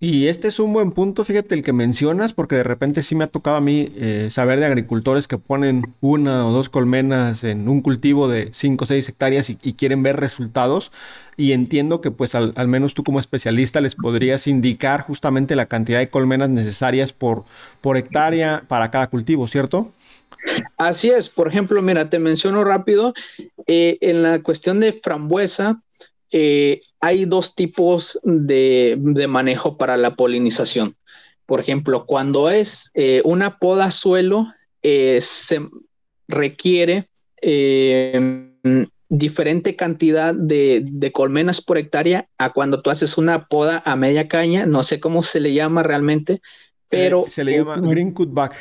Y 0.00 0.28
este 0.28 0.46
es 0.46 0.60
un 0.60 0.72
buen 0.72 0.92
punto, 0.92 1.24
fíjate 1.24 1.56
el 1.56 1.64
que 1.64 1.72
mencionas, 1.72 2.32
porque 2.32 2.54
de 2.54 2.62
repente 2.62 3.02
sí 3.02 3.16
me 3.16 3.24
ha 3.24 3.26
tocado 3.26 3.56
a 3.56 3.60
mí 3.60 3.90
eh, 3.96 4.28
saber 4.30 4.60
de 4.60 4.66
agricultores 4.66 5.26
que 5.26 5.38
ponen 5.38 5.92
una 6.00 6.46
o 6.46 6.52
dos 6.52 6.68
colmenas 6.68 7.42
en 7.42 7.68
un 7.68 7.80
cultivo 7.80 8.28
de 8.28 8.50
5 8.52 8.84
o 8.84 8.86
6 8.86 9.08
hectáreas 9.08 9.50
y, 9.50 9.56
quieren 9.72 10.04
ver 10.04 10.20
resultados. 10.20 10.92
Y 11.36 11.50
entiendo 11.50 12.00
que 12.00 12.12
pues 12.12 12.36
al, 12.36 12.68
menos 12.68 12.94
tú 12.94 13.02
como 13.02 13.18
especialista 13.18 13.80
les 13.80 13.96
podrías 13.96 14.46
indicar 14.46 15.00
justamente 15.00 15.56
la 15.56 15.66
cantidad 15.66 15.98
de 15.98 16.10
colmenas 16.10 16.50
necesarias 16.50 17.12
por, 17.12 17.42
por 17.80 17.96
hectárea 17.96 18.62
para 18.68 18.92
cada 18.92 19.08
cultivo, 19.08 19.48
¿cierto? 19.48 19.90
Así 20.76 21.10
es, 21.10 21.28
por 21.28 21.48
ejemplo, 21.48 21.82
mira, 21.82 22.08
te 22.08 22.20
menciono 22.20 22.62
rápido, 22.62 23.14
eh, 23.66 23.98
en 24.00 24.22
la 24.22 24.42
cuestión 24.42 24.78
de 24.78 24.92
frambuesa, 24.92 25.82
eh, 26.30 26.82
hay 27.00 27.24
dos 27.24 27.54
tipos 27.54 28.18
de, 28.22 28.98
manejo 29.28 29.76
para 29.76 29.96
la 29.96 30.14
polinización. 30.14 30.96
Por 31.46 31.60
ejemplo, 31.60 32.04
cuando 32.04 32.50
es 32.50 32.90
eh, 32.94 33.22
una 33.24 33.58
poda 33.58 33.90
suelo, 33.90 34.46
eh, 34.82 35.20
se 35.22 35.60
requiere 36.28 37.08
diferente 39.08 39.76
cantidad 39.76 40.34
de, 40.34 41.10
colmenas 41.14 41.62
por 41.62 41.78
hectárea 41.78 42.28
a 42.36 42.52
cuando 42.52 42.82
tú 42.82 42.90
haces 42.90 43.16
una 43.16 43.46
poda 43.46 43.82
a 43.86 43.96
media 43.96 44.28
caña. 44.28 44.66
No 44.66 44.82
sé 44.82 45.00
cómo 45.00 45.22
se 45.22 45.40
le 45.40 45.54
llama 45.54 45.82
realmente, 45.82 46.42
pero... 46.90 47.24
se 47.28 47.44
le 47.44 47.56
llama 47.56 47.76
green 47.76 48.12
cutback. 48.12 48.54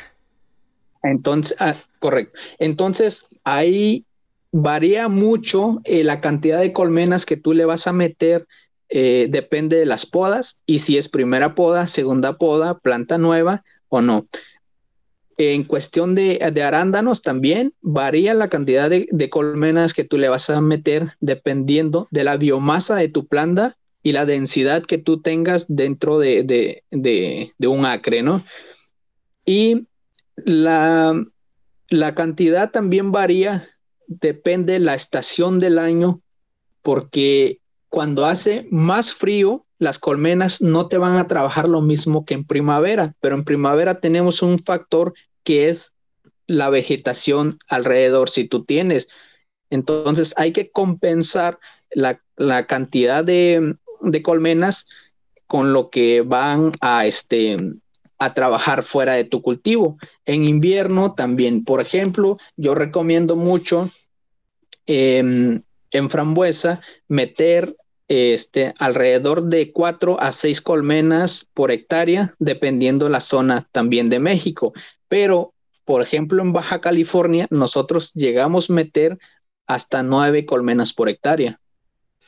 Entonces, 1.02 1.56
ah, 1.60 1.74
correcto. 1.98 2.38
Entonces, 2.58 3.24
hay 3.44 4.06
varía 4.52 5.08
mucho 5.08 5.80
eh, 5.84 6.04
la 6.04 6.20
cantidad 6.20 6.60
de 6.60 6.72
colmenas 6.72 7.26
que 7.26 7.36
tú 7.36 7.52
le 7.52 7.64
vas 7.64 7.86
a 7.86 7.92
meter, 7.92 8.46
eh, 8.88 9.26
depende 9.28 9.76
de 9.76 9.86
las 9.86 10.06
podas 10.06 10.56
y 10.64 10.78
si 10.78 10.96
es 10.96 11.08
primera 11.08 11.54
poda, 11.54 11.86
segunda 11.86 12.38
poda, 12.38 12.78
planta 12.78 13.18
nueva 13.18 13.64
o 13.88 14.00
no. 14.00 14.26
En 15.36 15.62
cuestión 15.64 16.14
de, 16.14 16.40
arándanos 16.64 17.22
también 17.22 17.72
varía 17.80 18.34
la 18.34 18.48
cantidad 18.48 18.90
de, 18.90 19.28
colmenas 19.30 19.94
que 19.94 20.04
tú 20.04 20.18
le 20.18 20.28
vas 20.28 20.50
a 20.50 20.60
meter 20.60 21.10
dependiendo 21.20 22.08
de 22.10 22.24
la 22.24 22.36
biomasa 22.36 22.96
de 22.96 23.08
tu 23.08 23.26
planta 23.28 23.76
y 24.02 24.12
la 24.12 24.24
densidad 24.24 24.82
que 24.82 24.98
tú 24.98 25.20
tengas 25.20 25.66
dentro 25.68 26.18
de, 26.18 26.82
un 27.60 27.84
acre, 27.84 28.22
¿no? 28.22 28.42
Y 29.44 29.86
la, 30.36 31.14
la 31.88 32.14
cantidad 32.14 32.70
también 32.70 33.12
varía 33.12 33.68
depende 34.08 34.80
la 34.80 34.94
estación 34.94 35.60
del 35.60 35.78
año, 35.78 36.20
porque 36.82 37.60
cuando 37.88 38.26
hace 38.26 38.66
más 38.70 39.12
frío, 39.12 39.66
las 39.78 40.00
colmenas 40.00 40.60
no 40.60 40.88
te 40.88 40.98
van 40.98 41.16
a 41.16 41.28
trabajar 41.28 41.68
lo 41.68 41.80
mismo 41.80 42.24
que 42.24 42.34
en 42.34 42.44
primavera, 42.44 43.14
pero 43.20 43.36
en 43.36 43.44
primavera 43.44 44.00
tenemos 44.00 44.42
un 44.42 44.58
factor 44.58 45.14
que 45.44 45.68
es 45.68 45.92
la 46.46 46.70
vegetación 46.70 47.58
alrededor. 47.68 48.30
Si 48.30 48.44
tú 48.44 48.64
tienes, 48.64 49.08
entonces 49.70 50.34
hay 50.36 50.52
que 50.52 50.70
compensar 50.70 51.58
la, 51.90 52.20
cantidad 52.66 53.24
de, 53.24 53.76
de, 54.00 54.22
colmenas 54.22 54.86
con 55.46 55.72
lo 55.72 55.90
que 55.90 56.22
van 56.22 56.72
a, 56.80 57.06
este, 57.06 57.56
a 58.18 58.34
trabajar 58.34 58.82
fuera 58.82 59.14
de 59.14 59.24
tu 59.24 59.42
cultivo. 59.42 59.98
En 60.26 60.44
invierno 60.44 61.14
también, 61.14 61.64
por 61.64 61.80
ejemplo, 61.80 62.38
yo 62.56 62.74
recomiendo 62.74 63.36
mucho 63.36 63.90
em, 64.86 65.62
en 65.90 66.10
frambuesa 66.10 66.80
meter 67.06 67.76
este, 68.08 68.74
alrededor 68.78 69.44
de 69.44 69.72
4 69.72 70.20
a 70.20 70.32
6 70.32 70.60
colmenas 70.62 71.46
por 71.54 71.70
hectárea, 71.70 72.34
dependiendo 72.38 73.08
la 73.08 73.20
zona 73.20 73.68
también 73.70 74.10
de 74.10 74.18
México. 74.18 74.72
Pero, 75.08 75.54
por 75.84 76.02
ejemplo, 76.02 76.42
en 76.42 76.52
Baja 76.52 76.80
California, 76.80 77.46
nosotros 77.50 78.12
llegamos 78.14 78.70
a 78.70 78.72
meter 78.72 79.18
hasta 79.66 80.02
9 80.02 80.46
colmenas 80.46 80.92
por 80.92 81.08
hectárea. 81.08 81.60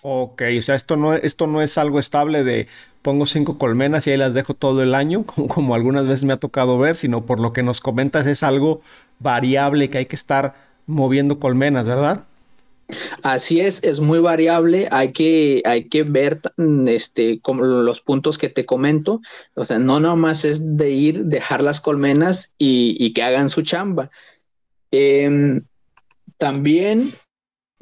Ok, 0.03 0.43
o 0.59 0.63
sea, 0.63 0.75
esto 0.75 0.97
no, 0.97 1.13
esto 1.13 1.47
no 1.47 1.61
es 1.61 1.77
algo 1.77 1.99
estable 1.99 2.43
de 2.43 2.69
pongo 3.03 3.27
cinco 3.27 3.59
colmenas 3.59 4.07
y 4.07 4.11
ahí 4.11 4.17
las 4.17 4.35
dejo 4.35 4.55
todo 4.55 4.83
el 4.83 4.95
año, 4.95 5.25
como, 5.49 5.75
algunas 5.75 6.07
veces 6.07 6.25
me 6.25 6.33
ha 6.33 6.39
tocado 6.39 6.79
ver, 6.79 6.97
sino 6.97 7.27
por 7.27 7.41
lo 7.41 7.53
que 7.53 7.63
nos 7.63 7.81
comentas 7.81 8.27
es 8.27 8.43
algo 8.43 8.81
variable 9.19 9.89
que 9.89 9.99
hay 9.99 10.07
que 10.07 10.17
estar 10.17 10.55
moviendo 10.87 11.39
colmenas, 11.39 11.87
¿verdad? 11.87 12.25
Así 13.23 13.61
es, 13.61 13.85
es 13.85 14.01
muy 14.01 14.19
variable, 14.19 14.89
hay 14.91 15.13
que, 15.13 15.63
hay 15.65 15.89
que 15.89 16.03
ver 16.03 16.41
este, 16.89 17.39
como 17.41 17.63
los 17.63 18.01
puntos 18.01 18.37
que 18.37 18.49
te 18.49 18.67
comento, 18.67 19.21
o 19.55 19.65
sea, 19.65 19.79
no 19.79 20.01
nomás 20.01 20.45
es 20.45 20.77
de 20.77 20.91
ir, 20.91 21.25
dejar 21.27 21.63
las 21.63 21.81
colmenas 21.81 22.53
y, 22.59 23.13
que 23.13 23.23
hagan 23.23 23.49
su 23.49 23.63
chamba. 23.63 24.11
Em, 24.91 25.63
también 26.37 27.13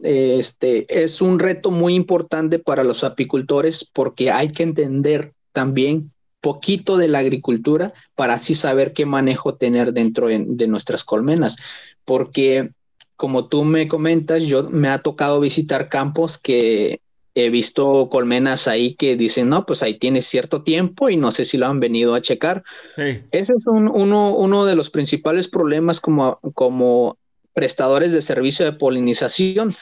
este, 0.03 1.03
es 1.03 1.21
un 1.21 1.39
reto 1.39 1.71
muy 1.71 1.95
importante 1.95 2.59
para 2.59 2.85
los 2.85 3.05
apicultores 3.05 3.89
porque 3.93 4.31
hay 4.31 4.49
que 4.49 4.63
entender 4.63 5.33
también 5.53 6.13
poquito 6.41 6.97
de 6.97 7.09
la 7.09 7.19
agricultura 7.19 7.93
para 8.15 8.35
así 8.35 8.55
saber 8.55 8.93
qué 8.93 9.07
manejo 9.07 9.57
tener 9.57 9.93
dentro 9.93 10.29
de 10.29 10.67
nuestras 10.69 11.05
colmenas, 11.05 11.57
porque 12.05 12.71
como 13.17 13.49
tú 13.49 13.65
me 13.65 13.89
comentas, 13.89 14.45
yo 14.45 14.71
me 14.71 14.89
ha 14.89 15.03
tocado 15.03 15.41
visitar 15.41 15.89
campos 15.89 16.39
que 16.39 17.01
he 17.35 17.51
visto 17.51 18.09
colmenas 18.09 18.69
ahí 18.69 18.95
que 18.95 19.17
dicen, 19.17 19.49
no, 19.49 19.67
pues 19.67 19.83
ahí 19.83 19.99
tiene 19.99 20.23
cierto 20.23 20.63
tiempo 20.63 21.09
y 21.09 21.17
no 21.17 21.31
sé 21.33 21.45
si 21.45 21.57
lo 21.57 21.67
han 21.67 21.81
venido 21.81 22.15
a 22.15 22.23
checar. 22.23 22.63
Ese 22.97 23.53
es 23.53 23.67
uno, 23.67 24.35
uno 24.35 24.65
de 24.65 24.77
los 24.77 24.91
principales 24.91 25.49
problemas 25.49 26.01
como, 26.01 26.39
como 26.55 27.17
prestadores 27.55 28.13
de 28.13 28.23
servicio 28.23 28.65
de 28.65 28.73
polinización, 28.73 29.75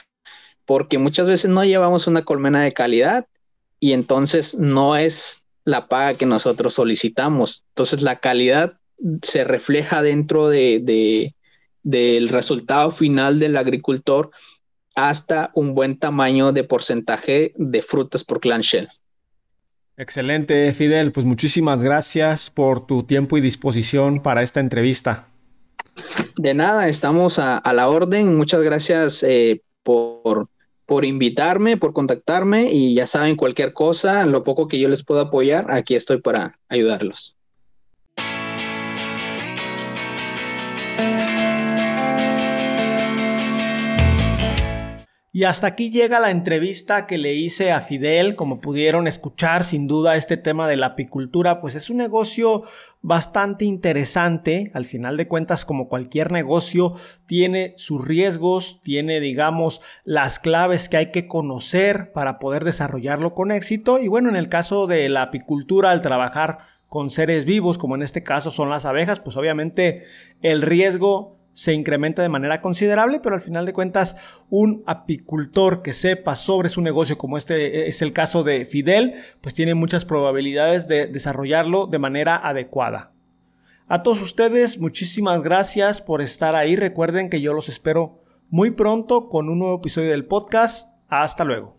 porque 0.67 0.97
muchas 0.97 1.27
veces 1.27 1.49
no 1.49 1.63
llevamos 1.63 2.07
una 2.07 2.25
colmena 2.25 2.61
de 2.61 2.73
calidad 2.73 3.25
y 3.79 3.93
entonces 3.93 4.53
no 4.53 4.97
es 4.97 5.45
la 5.63 5.87
paga 5.87 6.15
que 6.15 6.25
nosotros 6.25 6.73
solicitamos. 6.73 7.63
Entonces 7.69 8.01
la 8.01 8.19
calidad 8.19 8.77
se 9.23 9.45
refleja 9.45 10.01
dentro 10.01 10.49
de, 10.49 11.33
del 11.83 12.29
resultado 12.29 12.91
final 12.91 13.39
del 13.39 13.55
agricultor 13.55 14.29
hasta 14.93 15.51
un 15.53 15.73
buen 15.73 15.97
tamaño 15.97 16.51
de 16.51 16.65
porcentaje 16.65 17.53
de 17.55 17.81
frutas 17.81 18.25
por 18.25 18.41
clanshell. 18.41 18.89
Excelente, 19.95 20.73
Fidel. 20.73 21.13
Pues 21.13 21.25
muchísimas 21.25 21.81
gracias 21.81 22.49
por 22.49 22.85
tu 22.85 23.03
tiempo 23.03 23.37
y 23.37 23.41
disposición 23.41 24.21
para 24.21 24.43
esta 24.43 24.59
entrevista. 24.59 25.29
De 26.35 26.53
nada, 26.53 26.89
estamos 26.89 27.39
a, 27.39 27.61
la 27.73 27.87
orden. 27.87 28.35
Muchas 28.35 28.61
gracias 28.61 29.23
eh, 29.23 29.61
por, 29.81 30.49
por 30.87 31.05
invitarme, 31.05 31.77
por 31.77 31.93
contactarme 31.93 32.71
y 32.71 32.95
ya 32.95 33.07
saben 33.07 33.35
cualquier 33.35 33.73
cosa, 33.73 34.25
lo 34.25 34.41
poco 34.41 34.67
que 34.67 34.79
yo 34.79 34.89
les 34.89 35.03
puedo 35.03 35.21
apoyar, 35.21 35.69
aquí 35.71 35.95
estoy 35.95 36.21
para 36.21 36.59
ayudarlos. 36.69 37.36
Y 45.37 45.43
hasta 45.43 45.67
aquí 45.67 45.91
llega 45.91 46.19
la 46.19 46.31
entrevista 46.31 47.05
que 47.05 47.19
le 47.19 47.35
hice 47.35 47.71
a 47.71 47.81
Fidel. 47.81 48.33
Como 48.33 48.59
pudieron 48.59 49.05
escuchar, 49.05 49.65
sin 49.65 49.85
duda 49.85 50.15
este 50.15 50.35
tema 50.35 50.67
de 50.67 50.77
la 50.77 50.87
apicultura, 50.87 51.61
pues 51.61 51.75
es 51.75 51.91
un 51.91 51.97
negocio 51.97 52.63
bastante 53.03 53.63
interesante. 53.63 54.71
Al 54.73 54.85
final 54.85 55.15
de 55.15 55.27
cuentas, 55.27 55.63
como 55.63 55.89
cualquier 55.89 56.31
negocio, 56.31 56.93
tiene 57.27 57.75
sus 57.77 58.03
riesgos, 58.03 58.81
tiene, 58.81 59.19
digamos, 59.19 59.81
las 60.05 60.39
claves 60.39 60.89
que 60.89 60.97
hay 60.97 61.11
que 61.11 61.27
conocer 61.27 62.11
para 62.13 62.39
poder 62.39 62.63
desarrollarlo 62.63 63.35
con 63.35 63.51
éxito. 63.51 63.99
Y 63.99 64.07
bueno, 64.07 64.29
en 64.29 64.37
el 64.37 64.49
caso 64.49 64.87
de 64.87 65.07
la 65.07 65.21
apicultura, 65.21 65.91
al 65.91 66.01
trabajar 66.01 66.57
con 66.87 67.11
seres 67.11 67.45
vivos, 67.45 67.77
como 67.77 67.93
en 67.93 68.01
este 68.01 68.23
caso 68.23 68.49
son 68.49 68.71
las 68.71 68.85
abejas, 68.85 69.19
pues 69.19 69.37
obviamente 69.37 70.03
el 70.41 70.63
riesgo 70.63 71.36
se 71.57 71.73
incrementa 71.73 72.21
de 72.21 72.29
manera 72.29 72.61
considerable, 72.61 73.19
pero 73.19 73.33
al 73.33 73.41
final 73.41 73.65
de 73.65 73.73
cuentas 73.73 74.43
un 74.51 74.83
apicultor 74.85 75.81
que 75.81 75.93
sepa 75.93 76.35
sobre 76.35 76.69
su 76.69 76.81
negocio, 76.81 77.17
como 77.17 77.35
este 77.35 77.87
es 77.87 78.03
el 78.03 78.13
caso 78.13 78.43
de 78.43 78.67
Fidel, 78.67 79.15
pues 79.41 79.55
tiene 79.55 79.73
muchas 79.73 80.05
probabilidades 80.05 80.87
de 80.87 81.07
desarrollarlo 81.07 81.87
de 81.87 81.97
manera 81.97 82.35
adecuada. 82.35 83.11
A 83.87 84.03
todos 84.03 84.21
ustedes, 84.21 84.77
muchísimas 84.77 85.41
gracias 85.41 85.99
por 85.99 86.21
estar 86.21 86.53
ahí. 86.53 86.75
Recuerden 86.75 87.27
que 87.27 87.41
yo 87.41 87.53
los 87.53 87.69
espero 87.69 88.21
muy 88.49 88.69
pronto 88.69 89.27
con 89.27 89.49
un 89.49 89.57
nuevo 89.57 89.77
episodio 89.77 90.11
del 90.11 90.27
podcast. 90.27 90.89
Hasta 91.07 91.43
luego. 91.43 91.75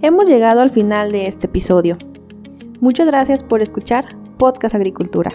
Hemos 0.00 0.28
llegado 0.28 0.60
al 0.60 0.70
final 0.70 1.12
de 1.12 1.28
este 1.28 1.46
episodio. 1.46 1.96
Muchas 2.82 3.06
gracias 3.06 3.44
por 3.44 3.62
escuchar 3.62 4.16
Podcast 4.38 4.74
Agricultura. 4.74 5.32